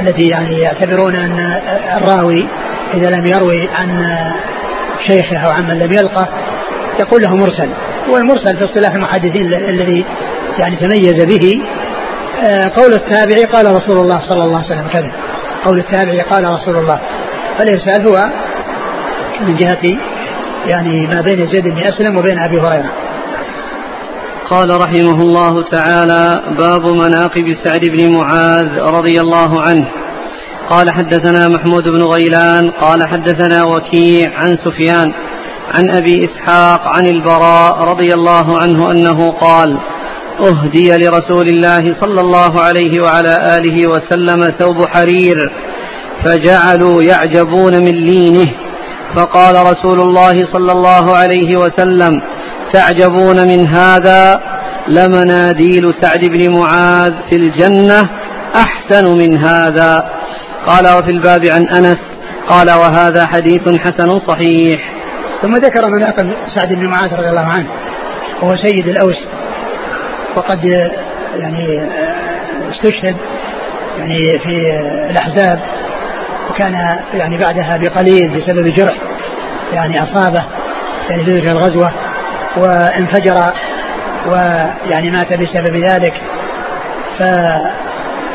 [0.00, 1.60] التي يعني يعتبرون أن
[1.96, 2.46] الراوي
[2.94, 4.16] إذا لم يروي عن
[5.06, 6.28] شيخه أو عمن لم يلقه
[7.00, 7.68] يقول له مرسل.
[8.10, 10.04] والمرسل في اصطلاح المحدثين الذي
[10.58, 11.62] يعني تميز به
[12.44, 15.12] آه، قول التابعي قال رسول الله صلى الله عليه وسلم كذا.
[15.64, 17.00] قول التابعي قال رسول الله.
[17.58, 18.30] فالإرسال هو
[19.40, 19.98] من جهة
[20.66, 22.90] يعني ما بين زيد بن أسلم وبين أبي هريرة.
[24.50, 29.86] قال رحمه الله تعالى باب مناقب سعد بن معاذ رضي الله عنه.
[30.70, 35.12] قال حدثنا محمود بن غيلان قال حدثنا وكيع عن سفيان.
[35.74, 39.78] عن أبي إسحاق عن البراء رضي الله عنه أنه قال
[40.40, 45.36] أهدي لرسول الله صلى الله عليه وعلى آله وسلم ثوب حرير
[46.24, 48.52] فجعلوا يعجبون من لينه
[49.16, 52.22] فقال رسول الله صلى الله عليه وسلم
[52.72, 54.40] تعجبون من هذا؟
[54.88, 58.10] لمناديل سعد بن معاذ في الجنة
[58.54, 60.04] أحسن من هذا.
[60.66, 61.98] قال وفي الباب عن أنس
[62.48, 64.94] قال وهذا حديث حسن صحيح.
[65.44, 67.66] ثم ذكر مناقب سعد بن معاذ رضي الله عنه
[68.42, 69.26] وهو سيد الأوس
[70.36, 70.64] وقد
[71.34, 71.88] يعني
[72.70, 73.16] استشهد
[73.98, 74.80] يعني في
[75.10, 75.60] الأحزاب
[76.50, 78.94] وكان يعني بعدها بقليل بسبب جرح
[79.72, 80.44] يعني أصابه
[81.10, 81.90] يعني في الغزوة
[82.56, 83.52] وانفجر
[84.26, 86.14] ويعني مات بسبب ذلك.
[87.18, 87.22] ف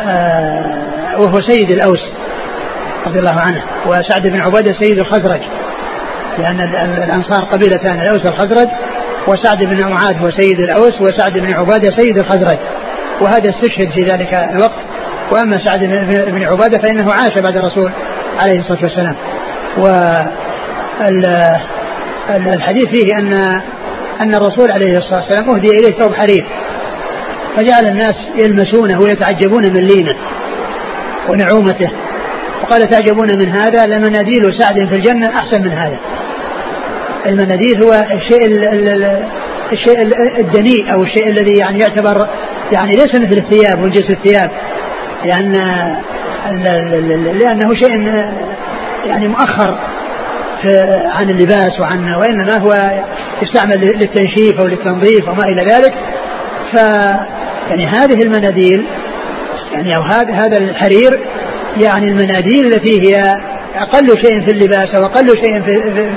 [0.07, 2.09] آه، وهو سيد الأوس
[3.07, 5.41] رضي الله عنه وسعد بن عبادة سيد الخزرج.
[6.37, 8.67] لأن الأنصار قبيلتان الأوس والخزرج
[9.27, 12.57] وسعد بن معاذ هو سيد الأوس وسعد بن عبادة سيد الخزرج.
[13.21, 14.79] وهذا استشهد في ذلك الوقت.
[15.31, 15.79] وأما سعد
[16.31, 17.91] بن عبادة فإنه عاش بعد الرسول
[18.37, 19.15] عليه الصلاة والسلام.
[22.29, 23.33] والحديث فيه أن
[24.21, 26.45] أن الرسول عليه الصلاة والسلام أهدي إليه ثوب حرير.
[27.55, 30.15] فجعل الناس يلمسونه ويتعجبون من لينه
[31.29, 31.91] ونعومته.
[32.63, 35.97] وقال تعجبون من هذا لمناديل سعد في الجنة أحسن من هذا.
[37.25, 38.45] المناديل هو الشيء
[39.71, 40.01] الشيء
[40.39, 42.27] الدنيء أو الشيء الذي يعني يعتبر
[42.71, 44.51] يعني ليس مثل الثياب وجنس الثياب
[45.25, 45.53] لأن
[47.39, 48.13] لأنه شيء
[49.05, 49.77] يعني مؤخر
[51.05, 52.91] عن اللباس وعن وإنما هو
[53.41, 55.93] يستعمل للتنشيف أو للتنظيف وما إلى ذلك.
[56.71, 56.75] ف
[57.69, 58.85] يعني هذه المناديل
[59.73, 61.19] يعني أو هذا هذا الحرير
[61.77, 63.35] يعني المناديل التي هي
[63.75, 66.15] أقل شيء في اللباس أو أقل شيء في في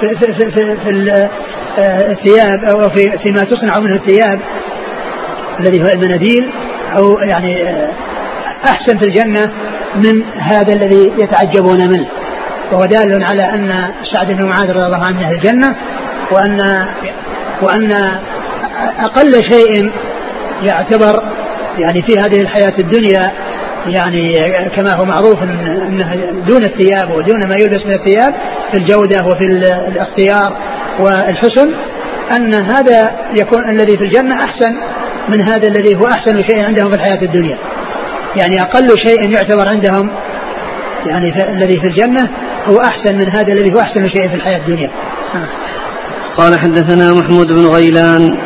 [0.00, 1.28] في, في, في, في, في
[1.78, 4.40] الثياب أو في فيما تصنع منه الثياب
[5.60, 6.50] الذي هو المناديل
[6.96, 7.64] أو يعني
[8.64, 9.50] أحسن في الجنة
[9.94, 12.06] من هذا الذي يتعجبون منه.
[12.72, 15.76] وهو دال على أن سعد بن معاذ رضي الله عنه أهل الجنة
[16.30, 16.86] وأن
[17.62, 17.92] وأن
[18.98, 19.90] أقل شيء
[20.62, 21.22] يعتبر
[21.78, 23.32] يعني في هذه الحياة الدنيا
[23.86, 24.38] يعني
[24.76, 26.14] كما هو معروف إنها
[26.46, 28.34] دون الثياب ودون ما يلبس من الثياب
[28.70, 29.44] في الجودة وفي
[29.88, 30.56] الاختيار
[31.00, 31.74] والحسن
[32.36, 34.76] أن هذا يكون الذي في الجنة أحسن
[35.28, 37.58] من هذا الذي هو أحسن شيء عندهم في الحياة الدنيا.
[38.36, 40.10] يعني أقل شيء يعتبر عندهم
[41.06, 42.30] يعني في الذي في الجنة
[42.66, 44.90] هو أحسن من هذا الذي هو أحسن شيء في الحياة الدنيا.
[46.36, 48.38] قال حدثنا محمود بن غيلان.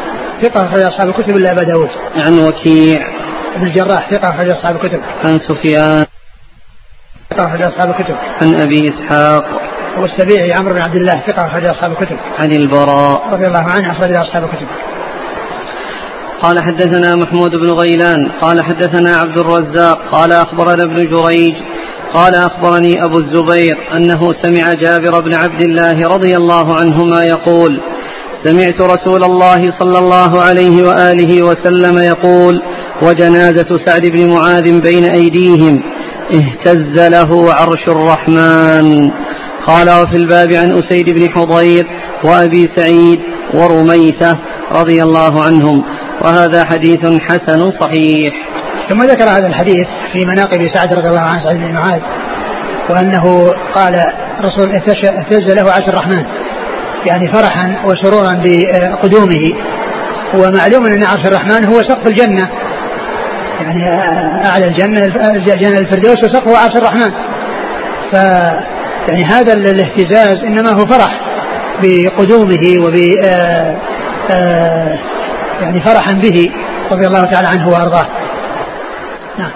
[0.42, 1.88] ثقة أخرج أصحاب الكتب إلا أبا داود.
[2.16, 3.17] عن وكيع.
[3.58, 5.00] بن الجراح ثقة أخرج أصحاب الكتب.
[5.24, 6.06] عن سفيان.
[7.30, 8.16] ثقة أخرج أصحاب الكتب.
[8.42, 9.44] عن أبي إسحاق.
[9.98, 12.16] والسبيعي عمرو بن عبد الله ثقة أخرج أصحاب الكتب.
[12.38, 13.32] عن البراء.
[13.32, 14.66] رضي الله عنه أخرج أصحاب الكتب.
[16.42, 21.54] قال حدثنا محمود بن غيلان قال حدثنا عبد الرزاق قال أخبرنا ابن جريج
[22.14, 27.80] قال أخبرني أبو الزبير أنه سمع جابر بن عبد الله رضي الله عنهما يقول
[28.44, 32.62] سمعت رسول الله صلى الله عليه وآله وسلم يقول
[33.02, 35.82] وجنازة سعد بن معاذ بين أيديهم
[36.34, 39.10] اهتز له عرش الرحمن.
[39.66, 41.86] قال وفي الباب عن أسيد بن حضير
[42.24, 43.20] وأبي سعيد
[43.54, 44.38] ورميثة
[44.72, 45.84] رضي الله عنهم
[46.24, 48.34] وهذا حديث حسن صحيح.
[48.88, 52.00] ثم ذكر هذا الحديث في مناقب سعد رضي الله عنه سعد بن معاذ
[52.90, 53.94] وأنه قال
[54.44, 56.24] رسول اهتز له عرش الرحمن.
[57.06, 59.52] يعني فرحا وسرورا بقدومه
[60.34, 62.48] ومعلوم أن عرش الرحمن هو سقف الجنة
[63.60, 63.88] يعني
[64.46, 65.00] أعلى الجنة
[65.38, 67.12] جنة الفردوس وسقفه عرش الرحمن
[68.12, 68.14] ف
[69.08, 71.20] يعني هذا الاهتزاز إنما هو فرح
[71.82, 72.94] بقدومه وب
[73.24, 73.76] آه،
[74.30, 74.98] آه،
[75.62, 76.50] يعني فرحا به
[76.92, 78.06] رضي الله تعالى عنه وأرضاه.
[79.38, 79.50] نعم.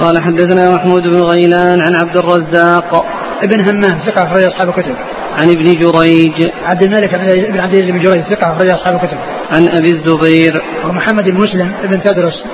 [0.00, 3.06] قال حدثنا محمود بن غيلان عن عبد الرزاق
[3.42, 4.96] ابن همام ثقة أخرج أصحاب الكتب.
[5.38, 6.50] عن ابن جريج.
[6.64, 9.18] عبد الملك بن عبد العزيز بن جريج ثقة أخرج أصحاب الكتب.
[9.50, 10.62] عن أبي الزبير.
[10.84, 12.44] ومحمد بن مسلم بن تدرس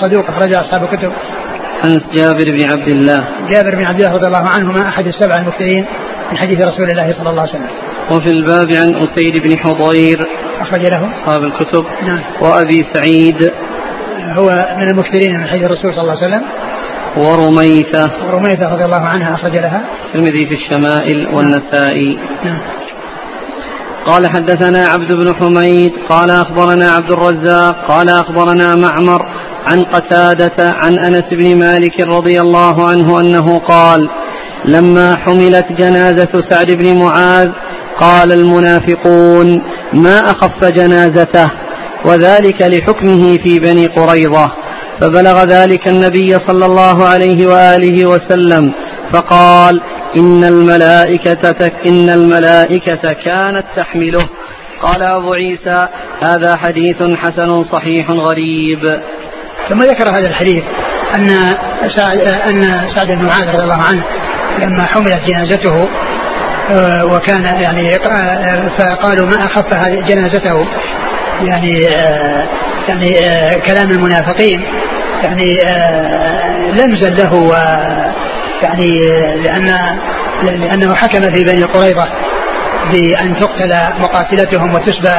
[0.00, 1.12] صدوق أخرج أصحاب الكتب.
[1.84, 3.28] عن جابر بن عبد الله.
[3.50, 5.86] جابر بن عبد الله رضي الله عنهما أحد السبعة المكثرين
[6.30, 7.70] من حديث رسول الله صلى الله عليه وسلم.
[8.10, 10.18] وفي الباب عن أسيد بن حضير.
[10.60, 11.10] أخرج له.
[11.14, 11.84] أصحاب الكتب.
[12.06, 12.20] نعم.
[12.40, 13.52] وأبي سعيد.
[14.18, 16.42] هو من المكثرين من حديث الرسول صلى الله عليه وسلم.
[17.16, 18.10] ورميثة.
[18.26, 19.84] ورميثة رضي الله عنها أخرج لها.
[20.06, 22.18] الترمذي في الشمائل والنسائي.
[22.44, 22.58] نعم.
[24.06, 29.22] قال حدثنا عبد بن حميد قال أخبرنا عبد الرزاق قال أخبرنا معمر
[29.66, 34.00] عن قتادة عن أنس بن مالك رضي الله عنه أنه قال
[34.64, 37.50] لما حملت جنازة سعد بن معاذ
[38.00, 41.50] قال المنافقون ما أخف جنازته
[42.04, 44.52] وذلك لحكمه في بني قريظة
[45.00, 48.72] فبلغ ذلك النبي صلى الله عليه وآله وسلم
[49.12, 49.80] فقال
[50.16, 54.28] إن الملائكة تك إن الملائكة كانت تحمله.
[54.82, 55.88] قال أبو عيسى
[56.22, 59.00] هذا حديث حسن صحيح غريب.
[59.68, 60.64] ثم ذكر هذا الحديث
[61.14, 61.26] أن
[61.96, 64.04] سعد أن سعد بن معاذ رضي الله عنه
[64.58, 65.88] لما حملت جنازته
[66.70, 69.66] آه، وكان يعني آه، فقالوا ما أخف
[70.08, 70.66] جنازته؟
[71.42, 72.48] يعني آه،
[72.88, 73.10] يعني
[73.60, 74.62] كلام المنافقين.
[75.22, 75.58] يعني
[76.72, 77.56] لمزا له
[78.62, 78.98] يعني
[79.42, 79.70] لأن
[80.42, 82.08] لأنه حكم في بني قريظة
[82.92, 85.14] بأن تقتل مقاتلتهم وتسبى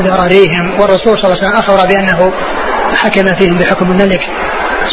[0.00, 0.80] ذراريهم.
[0.80, 2.32] والرسول صلى الله عليه وسلم أخبر بأنه
[2.96, 4.20] حكم فيهم بحكم الملك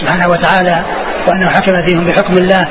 [0.02, 0.86] سبحانه وتعالى
[1.28, 2.68] وأنه حكم فيهم بحكم الله.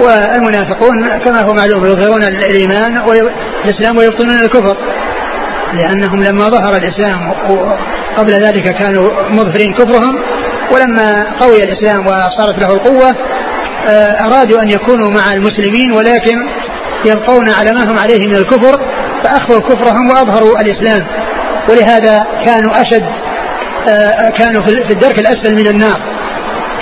[0.00, 4.76] والمنافقون كما هو معلوم يظهرون الإيمان والإسلام ويبطنون الكفر.
[5.72, 7.32] لأنهم لما ظهر الإسلام
[8.16, 10.18] قبل ذلك كانوا مظهرين كفرهم
[10.72, 13.14] ولما قوي الإسلام وصارت له القوة
[13.88, 16.36] آه، أرادوا أن يكونوا مع المسلمين ولكن
[17.04, 18.80] يبقون على ما هم عليه من الكفر
[19.24, 21.06] فأخفوا كفرهم وأظهروا الإسلام.
[21.68, 23.04] ولهذا كانوا أشد
[23.88, 26.00] آه، كانوا في الدرك الأسفل من النار.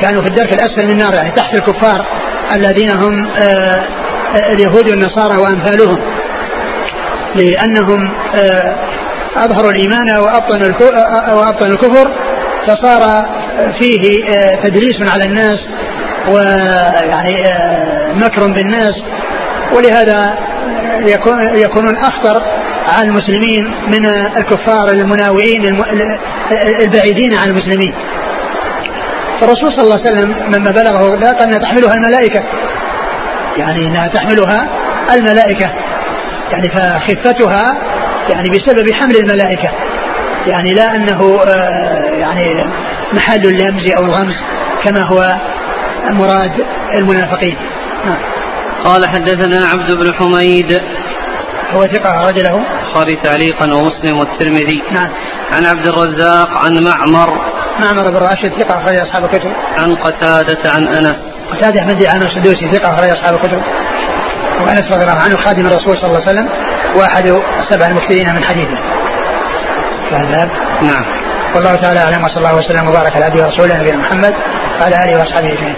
[0.03, 2.07] كانوا في الدرك الأسفل من النار يعني تحت الكفار
[2.55, 3.85] الذين هم آه،
[4.53, 6.16] اليهود والنصارى وأمثالهم.
[7.37, 8.11] لأنهم
[9.37, 10.67] أظهروا الإيمان وأبطنوا
[11.35, 12.13] وأبطنوا الكفر
[12.67, 13.27] فصار
[13.79, 14.21] فيه
[14.63, 15.69] تدليس على الناس
[16.29, 17.37] ويعني
[18.15, 19.05] مكر بالناس.
[19.77, 20.39] ولهذا
[21.07, 22.43] يكون يكونون أخطر
[22.89, 24.07] على المسلمين من
[24.37, 25.83] الكفار المناوئين
[26.81, 27.95] البعيدين عن المسلمين.
[29.41, 32.43] فالرسول صلى الله عليه وسلم لما بلغه ذاك أن تحملها الملائكة.
[33.57, 34.69] يعني أنها تحملها
[35.15, 35.73] الملائكة.
[36.53, 37.77] يعني فخفتها
[38.31, 39.69] يعني بسبب حمل الملائكة.
[40.47, 42.65] يعني لا أنه آه، يعني
[43.13, 44.35] محل اللمز أو الغمز
[44.85, 45.37] كما هو
[46.11, 47.57] مراد المنافقين.
[48.05, 48.19] نعم.
[48.85, 50.81] قال حدثنا عبد بن حميد.
[51.75, 54.83] هو ثقة رجله البخاري تعليقا ومسلم والترمذي.
[54.91, 55.09] نعم.
[55.53, 57.41] عن عبد الرزاق عن معمر.
[57.81, 59.53] معمر بن راشد ثقة أخرج أصحاب الكتب.
[59.79, 61.17] عن قتادة عن أنس.
[61.53, 63.63] قتادة بن عن السدوسي ثقة أخرج أصحاب الكتب.
[64.61, 66.49] وأنس رضي الله عنه خادم الرسول صلى الله عليه وسلم
[66.97, 67.27] وأحد
[67.61, 68.79] السبع المكثرين من حديثه.
[70.13, 70.51] الباب
[70.83, 71.05] نعم.
[71.55, 74.35] والله تعالى أعلم وصلى الله وسلم وبارك على عبده ورسوله نبينا محمد
[74.81, 75.77] وعلى آله وأصحابه أجمعين.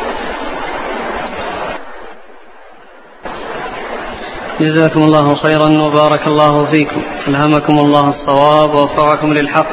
[4.60, 7.02] جزاكم الله خيرا وبارك الله فيكم.
[7.28, 9.66] ألهمكم الله الصواب ووفقكم للحق.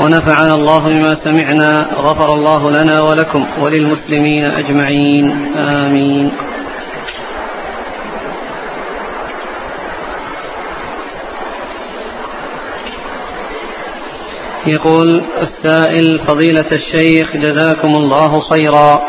[0.00, 5.56] ونفعنا الله بما سمعنا غفر الله لنا ولكم وللمسلمين أجمعين.
[5.56, 6.32] آمين.
[14.66, 19.02] يقول السائل فضيلة الشيخ جزاكم الله خيرا.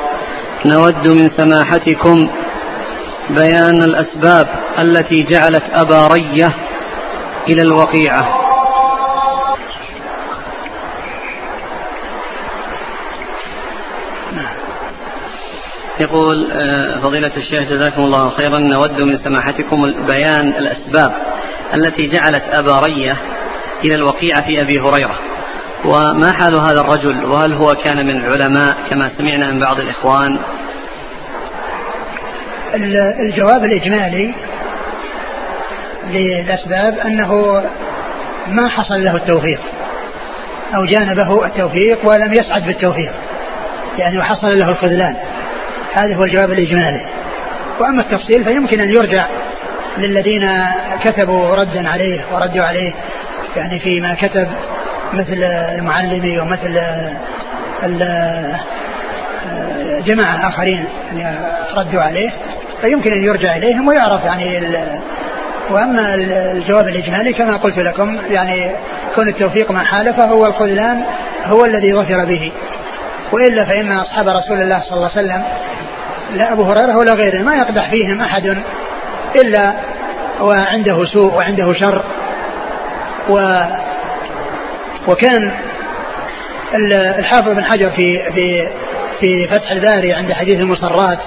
[0.66, 2.30] نود من سماحتكم
[3.30, 4.48] بيان الأسباب
[4.80, 6.56] التي جعلت أبا رية
[7.50, 8.44] إلى الوقيعة.
[16.00, 18.60] يقول آه، فضيلة الشيخ جزاكم الله خيرا.
[18.60, 21.14] نود من سماحتكم بيان الأسباب
[21.74, 23.18] التي جعلت أبا رية
[23.84, 25.33] إلى الوقيعة في أبي هريرة.
[25.86, 30.40] وما حال هذا الرجل؟ وهل هو كان من العلماء كما سمعنا من بعض الإخوان؟
[33.20, 34.34] الجواب الإجمالي
[36.12, 37.64] للأسباب أنه
[38.48, 39.60] ما حصل له التوفيق
[40.76, 43.12] أو جانبه التوفيق ولم يسعد بالتوفيق
[43.98, 45.16] يعني حصل له الخذلان.
[45.94, 47.02] هذا هو الجواب الإجمالي.
[47.80, 49.28] وأما التفصيل فيمكن أن يرجع
[49.98, 50.50] للذين
[51.04, 52.94] كتبوا ردا عليه وردوا عليه
[53.56, 54.48] يعني فيما كتب
[55.14, 56.82] مثل المعلمي ومثل
[60.06, 60.86] جماعة آخرين
[61.16, 61.38] يعني
[61.76, 62.30] ردوا عليه
[62.82, 64.62] فيمكن أن يرجع إليهم ويعرف يعني
[65.70, 66.16] وأما
[66.52, 68.72] الجواب الإجمالي كما قلت لكم يعني
[69.16, 71.04] كون التوفيق ما حالفه هو الخذلان
[71.46, 72.52] هو الذي ظفر به.
[73.32, 75.44] وإلا فإن أصحاب رسول الله صلى الله عليه وسلم
[76.36, 78.58] لا أبو هريرة ولا غيره ما يقدح فيهم أحد
[79.36, 79.74] إلا
[80.42, 82.04] وعنده سوء وعنده شر
[83.30, 83.64] و
[85.08, 85.52] وكان
[87.20, 88.68] الحافظ بن حجر في في
[89.20, 91.20] في فتح الباري عند حديث المصرات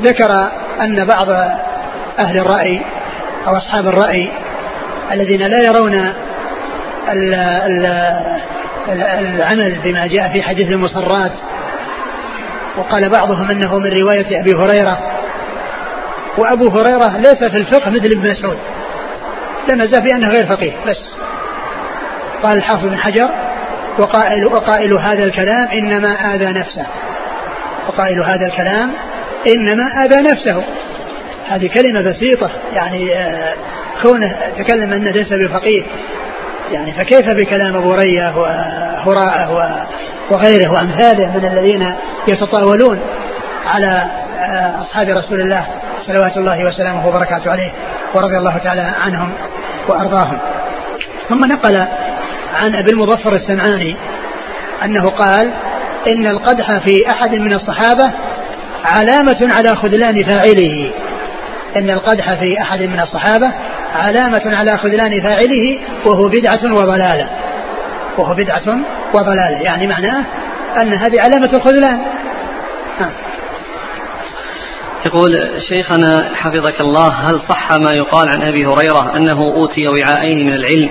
[0.00, 0.50] ذكر
[0.80, 1.28] أن بعض
[2.18, 2.80] أهل الرأي
[3.46, 4.28] أو أصحاب الرأي
[5.12, 5.94] الذين لا يرون
[7.08, 7.86] ال ال
[8.88, 11.32] العمل بما جاء في حديث المصرات
[12.76, 14.98] وقال بعضهم أنه من رواية أبي هريرة
[16.38, 18.58] وأبو هريرة ليس في الفقه مثل ابن مسعود
[19.68, 21.25] لما في أنه غير فقيه بس.
[22.42, 23.28] قال الحافظ بن حجر
[23.98, 26.86] وقائل وقائل هذا الكلام إنما آذى نفسه.
[27.88, 28.92] وقائل هذا الكلام
[29.46, 30.62] إنما آذى نفسه.
[31.48, 33.54] هذه كلمة بسيطة يعني آه،
[34.02, 35.82] كونه تكلم أنه ليس بفقيه.
[36.72, 39.86] يعني فكيف بكلام أبو رية وهراء
[40.30, 41.94] وغيره وأمثاله من الذين
[42.28, 43.00] يتطاولون
[43.66, 45.66] على آه، أصحاب رسول الله
[46.00, 47.72] صلوات الله وسلامه وبركاته عليه
[48.14, 49.32] ورضي الله تعالى عنهم
[49.88, 50.38] وأرضاهم.
[51.28, 51.86] ثم نقل
[52.56, 53.96] عن أبي المظفر السمعاني
[54.84, 55.52] أنه قال
[56.12, 58.12] إن القدح في أحد من الصحابة
[58.84, 60.90] علامة على خذلان فاعله.
[61.76, 63.50] إن القدح في أحد من الصحابة
[63.94, 67.28] علامة على خذلان فاعله وهو بدعة وضلالة.
[68.18, 68.78] وهو بدعة
[69.14, 69.60] وضلالة.
[69.62, 70.24] يعني معناه
[70.76, 72.00] أن هذه علامة الخذلان
[75.06, 75.32] يقول
[75.68, 80.90] شيخنا حفظك الله هل صح ما يقال عن أبي هريرة أنه أوتي وعاءين من العلم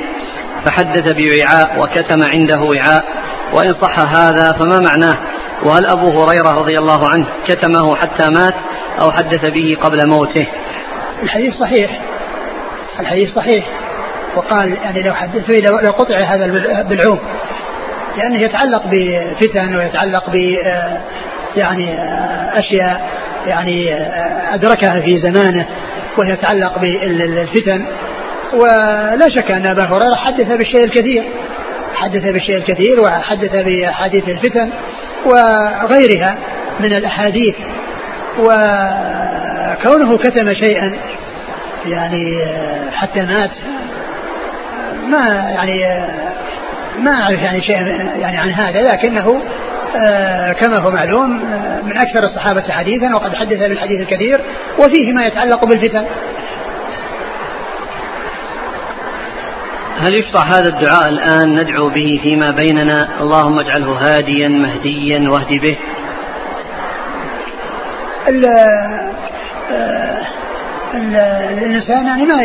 [0.66, 3.05] فحدث بوعاء وكتم عنده وعاء
[3.53, 5.18] وإن صح هذا فما معناه؟
[5.63, 8.55] وهل أبو هريرة رضي الله عنه كتمه حتى مات
[9.01, 10.47] أو حدث به قبل موته؟
[11.24, 11.99] الحديث صحيح.
[12.99, 13.66] الحديث صحيح.
[14.36, 15.49] وقال يعني لو حدث
[15.84, 16.47] لو قطع هذا
[16.84, 17.20] بالعوم.
[18.18, 20.36] لأنه يتعلق بفتن ويتعلق ب
[20.66, 20.97] آه،
[21.55, 23.09] يعني آه، أشياء
[23.47, 25.66] يعني آه، أدركها في زمانه
[26.18, 27.86] وهي تتعلق بالفتن
[28.54, 31.24] ولا شك أن أبا هريرة حدث بالشيء الكثير
[31.96, 34.70] حدث بالشيء الكثير وحدث بأحاديث الفتن
[35.26, 36.38] وغيرها
[36.80, 37.56] من الأحاديث.
[38.39, 40.93] وكونه كتم شيئا
[41.86, 42.39] يعني
[42.91, 43.52] حتى مات
[45.08, 45.82] ما يعني
[47.00, 47.76] ما أعرف يعني شيء
[48.20, 49.41] يعني عن هذا لكنه
[50.60, 51.30] كما هو معلوم
[51.84, 54.41] من أكثر الصحابة حديثا وقد حدث بالحديث الكثير
[54.80, 56.06] وفيه ما يتعلق بالفتن.
[60.06, 65.78] هل يشرع هذا الدعاء الآن ندعو به فيما بيننا؟ اللهم اجعله هاديا مهديا واهدي به.
[68.28, 68.45] ال
[70.93, 71.16] ال
[71.64, 72.41] الإنسان يعني ما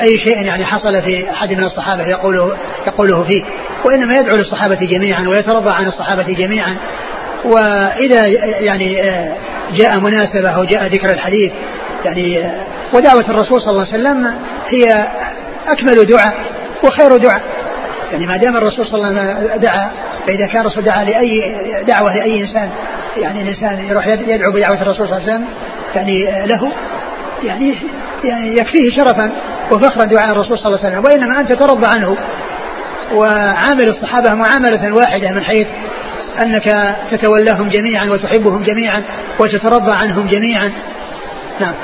[0.00, 2.56] أي شيء يعني حصل في أحد من الصحابة يقوله
[2.86, 3.44] يقوله فيه.
[3.84, 6.76] وإنما يدعو للصحابة جميعا ويترضى عن الصحابة جميعا.
[7.44, 8.26] وإذا
[8.60, 9.02] يعني
[9.74, 11.52] جاء مناسبة أو جاء ذكر الحديث
[12.04, 12.52] يعني
[12.94, 14.34] ودعوة الرسول صلى الله عليه وسلم
[14.68, 15.08] هي
[15.72, 16.34] أكمل دعاء
[16.84, 17.42] وخير دعاء.
[18.12, 19.90] يعني ما دام الرسول صلى الله عليه وسلم دعا
[20.26, 21.40] فإذا كان الرسول دعا لأي
[21.88, 22.70] دعوة لأي إنسان
[23.16, 25.44] يعني الإنسان يروح يدعو بدعوة الرسول صلى الله عليه وسلم
[25.94, 26.72] يعني له
[27.44, 27.74] يعني
[28.24, 29.32] يعني يكفيه شرفا
[29.72, 32.16] وفخرا دعاء الرسول صلى الله عليه وسلم وإنما أنت ترضى عنه.
[33.14, 35.66] وعامل الصحابة معاملة واحدة من حيث
[36.42, 39.02] أنك تتولاهم جميعا وتحبهم جميعا
[39.40, 40.72] وتترضى عنهم جميعا.
[41.60, 41.74] نعم.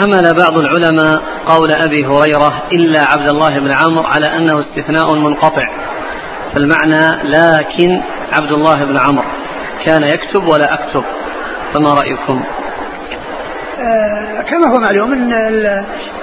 [0.00, 5.70] حمل بعض العلماء قول أبي هريرة إلا عبد الله بن عمرو على أنه استثناء منقطع.
[6.54, 8.00] فالمعنى لكن
[8.32, 9.28] عبد الله بن عمرو
[9.84, 11.04] كان يكتب ولا أكتب؟
[11.74, 12.44] فما رأيكم؟
[13.78, 15.32] آه كما هو معلوم أن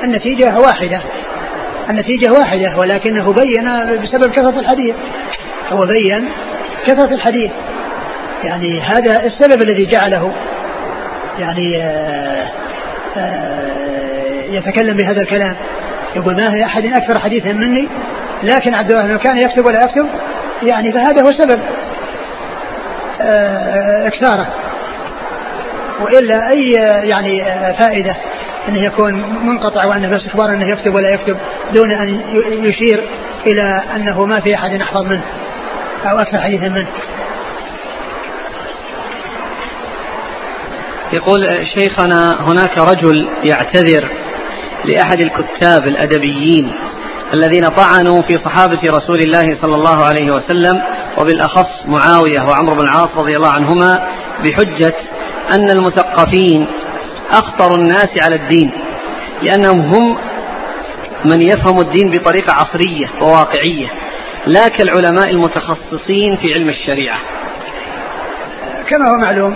[0.04, 1.02] النتيجة واحدة.
[1.90, 3.66] النتيجة واحدة ولكنه بين
[4.02, 4.96] بسبب كثرة الحديث.
[5.72, 6.30] هو بين
[6.86, 7.52] كثرة الحديث.
[8.44, 10.34] يعني هذا السبب الذي جعله.
[11.40, 12.67] يعني آه
[14.50, 15.56] يتكلم بهذا الكلام.
[16.16, 17.88] يقول ما هي أحد أكثر حديثا مني؟
[18.44, 20.08] لكن عبد الله كان يكتب ولا يكتب
[20.64, 21.60] يعني فهذا هو سبب
[23.22, 24.48] آه، إكثاره.
[26.02, 26.72] وإلا أي
[27.10, 27.44] يعني
[27.74, 28.16] فائدة
[28.68, 29.14] أنه يكون
[29.46, 31.38] منقطع وانه بس إخبار أنه يكتب ولا يكتب
[31.74, 32.22] دون أن
[32.64, 33.04] يشير
[33.46, 35.24] إلى أنه ما في أحد أحفظ منه
[36.06, 36.88] أو أكثر حديثا منه.
[41.14, 41.40] يقول
[41.76, 44.10] شيخنا هناك رجل يعتذر
[44.86, 46.74] لأحد الكتاب الأدبيين
[47.34, 50.82] الذين طعنوا في صحابة رسول الله صلى الله عليه وسلم
[51.18, 54.08] وبالأخص معاوية وعمرو بن العاص رضي الله عنهما
[54.44, 54.96] بحجة
[55.52, 56.68] أن المثقفين
[57.32, 58.72] أخطر الناس على الدين
[59.42, 60.18] لأنهم هم
[61.26, 63.88] من يفهم الدين بطريقة عصرية وواقعية
[64.46, 67.20] لا كالعلماء المتخصصين في علم الشريعة.
[68.90, 69.54] كما هو معلوم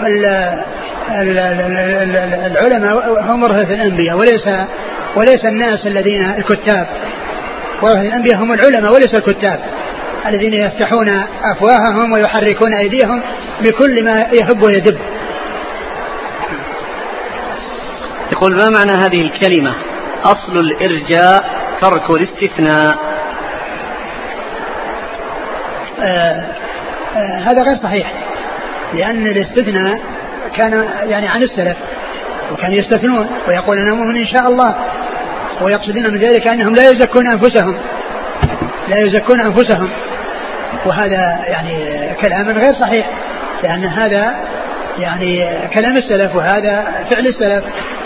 [2.46, 4.48] العلماء هم ورثة الأنبياء وليس
[5.16, 6.88] وليس الناس الذين الكتاب.
[7.82, 9.60] ورثة الأنبياء هم العلماء وليس الكتاب.
[10.26, 11.10] الذين يفتحون
[11.44, 13.22] أفواههم ويحركون أيديهم
[13.62, 14.98] بكل ما يهب ويدب.
[18.32, 19.74] يقول ما معنى هذه الكلمة؟
[20.24, 21.50] أصل الإرجاء
[21.82, 22.98] ترك الاستثناء.
[26.02, 26.46] آه
[27.16, 28.14] آه هذا غير صحيح.
[28.94, 30.02] لأن الاستثناء
[30.56, 31.78] كان يعني عن السلف
[32.52, 34.76] وكانوا يستثنون ويقول أنا مؤمن إن شاء الله
[35.62, 37.78] ويقصدون من ذلك أنهم لا يزكون أنفسهم
[38.88, 39.90] لا يزكون أنفسهم.
[40.86, 43.10] وهذا يعني كلام غير صحيح
[43.64, 44.36] لأن هذا
[45.00, 47.64] يعني كلام السلف وهذا فعل السلف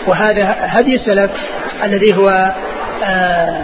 [0.08, 1.32] وهذا هدي السلف
[1.84, 2.54] الذي هو
[3.04, 3.64] آآ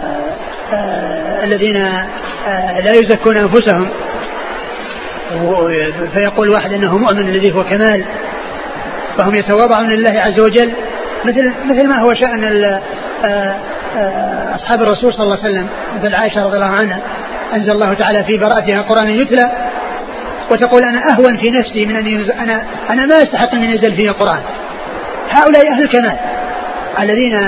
[0.72, 3.88] آآ الذين آآ لا يزكون أنفسهم.
[6.14, 8.04] فيقول واحد أنه مؤمن الذي هو كمال.
[9.18, 10.72] فهم يتواضعون لله عز وجل
[11.24, 12.44] مثل مثل ما هو شأن
[14.54, 17.00] أصحاب الرسول صلى الله عليه وسلم مثل عائشة رضي الله عنها
[17.54, 19.50] أنزل الله تعالى في براءتها قرآن يتلى
[20.50, 24.08] وتقول أنا أهون في نفسي من أن ينزل أنا أنا ما أستحق أن ينزل فيه
[24.08, 24.40] القرآن.
[25.30, 26.16] هؤلاء أهل الكمال
[27.00, 27.38] الذين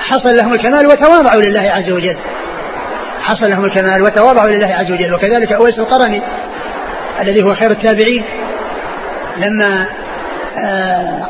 [0.00, 2.16] حصل لهم الكمال وتواضعوا لله عز وجل.
[3.22, 6.22] حصل لهم الكمال وتواضعوا لله عز وجل وكذلك أويس القرني
[7.20, 8.24] الذي هو خير التابعين
[9.36, 9.86] لما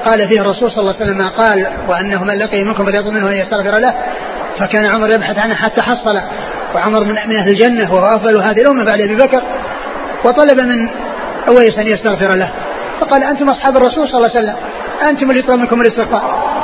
[0.05, 3.31] قال فيه الرسول صلى الله عليه وسلم ما قال وأنه من لقي منكم فليطلب منه
[3.31, 3.95] أن يستغفر له
[4.59, 6.21] فكان عمر يبحث عنه حتى حصل.
[6.75, 9.43] وعمر من, من أهل الجنة وهو أفضل هذه الأمة بعد أبي بكر
[10.25, 10.89] وطلب من
[11.49, 12.51] أويس أن يستغفر له.
[13.01, 14.57] فقال أنتم أصحاب الرسول صلى الله عليه وسلم
[15.09, 16.56] أنتم اللي يطلب منكم الاستغفار.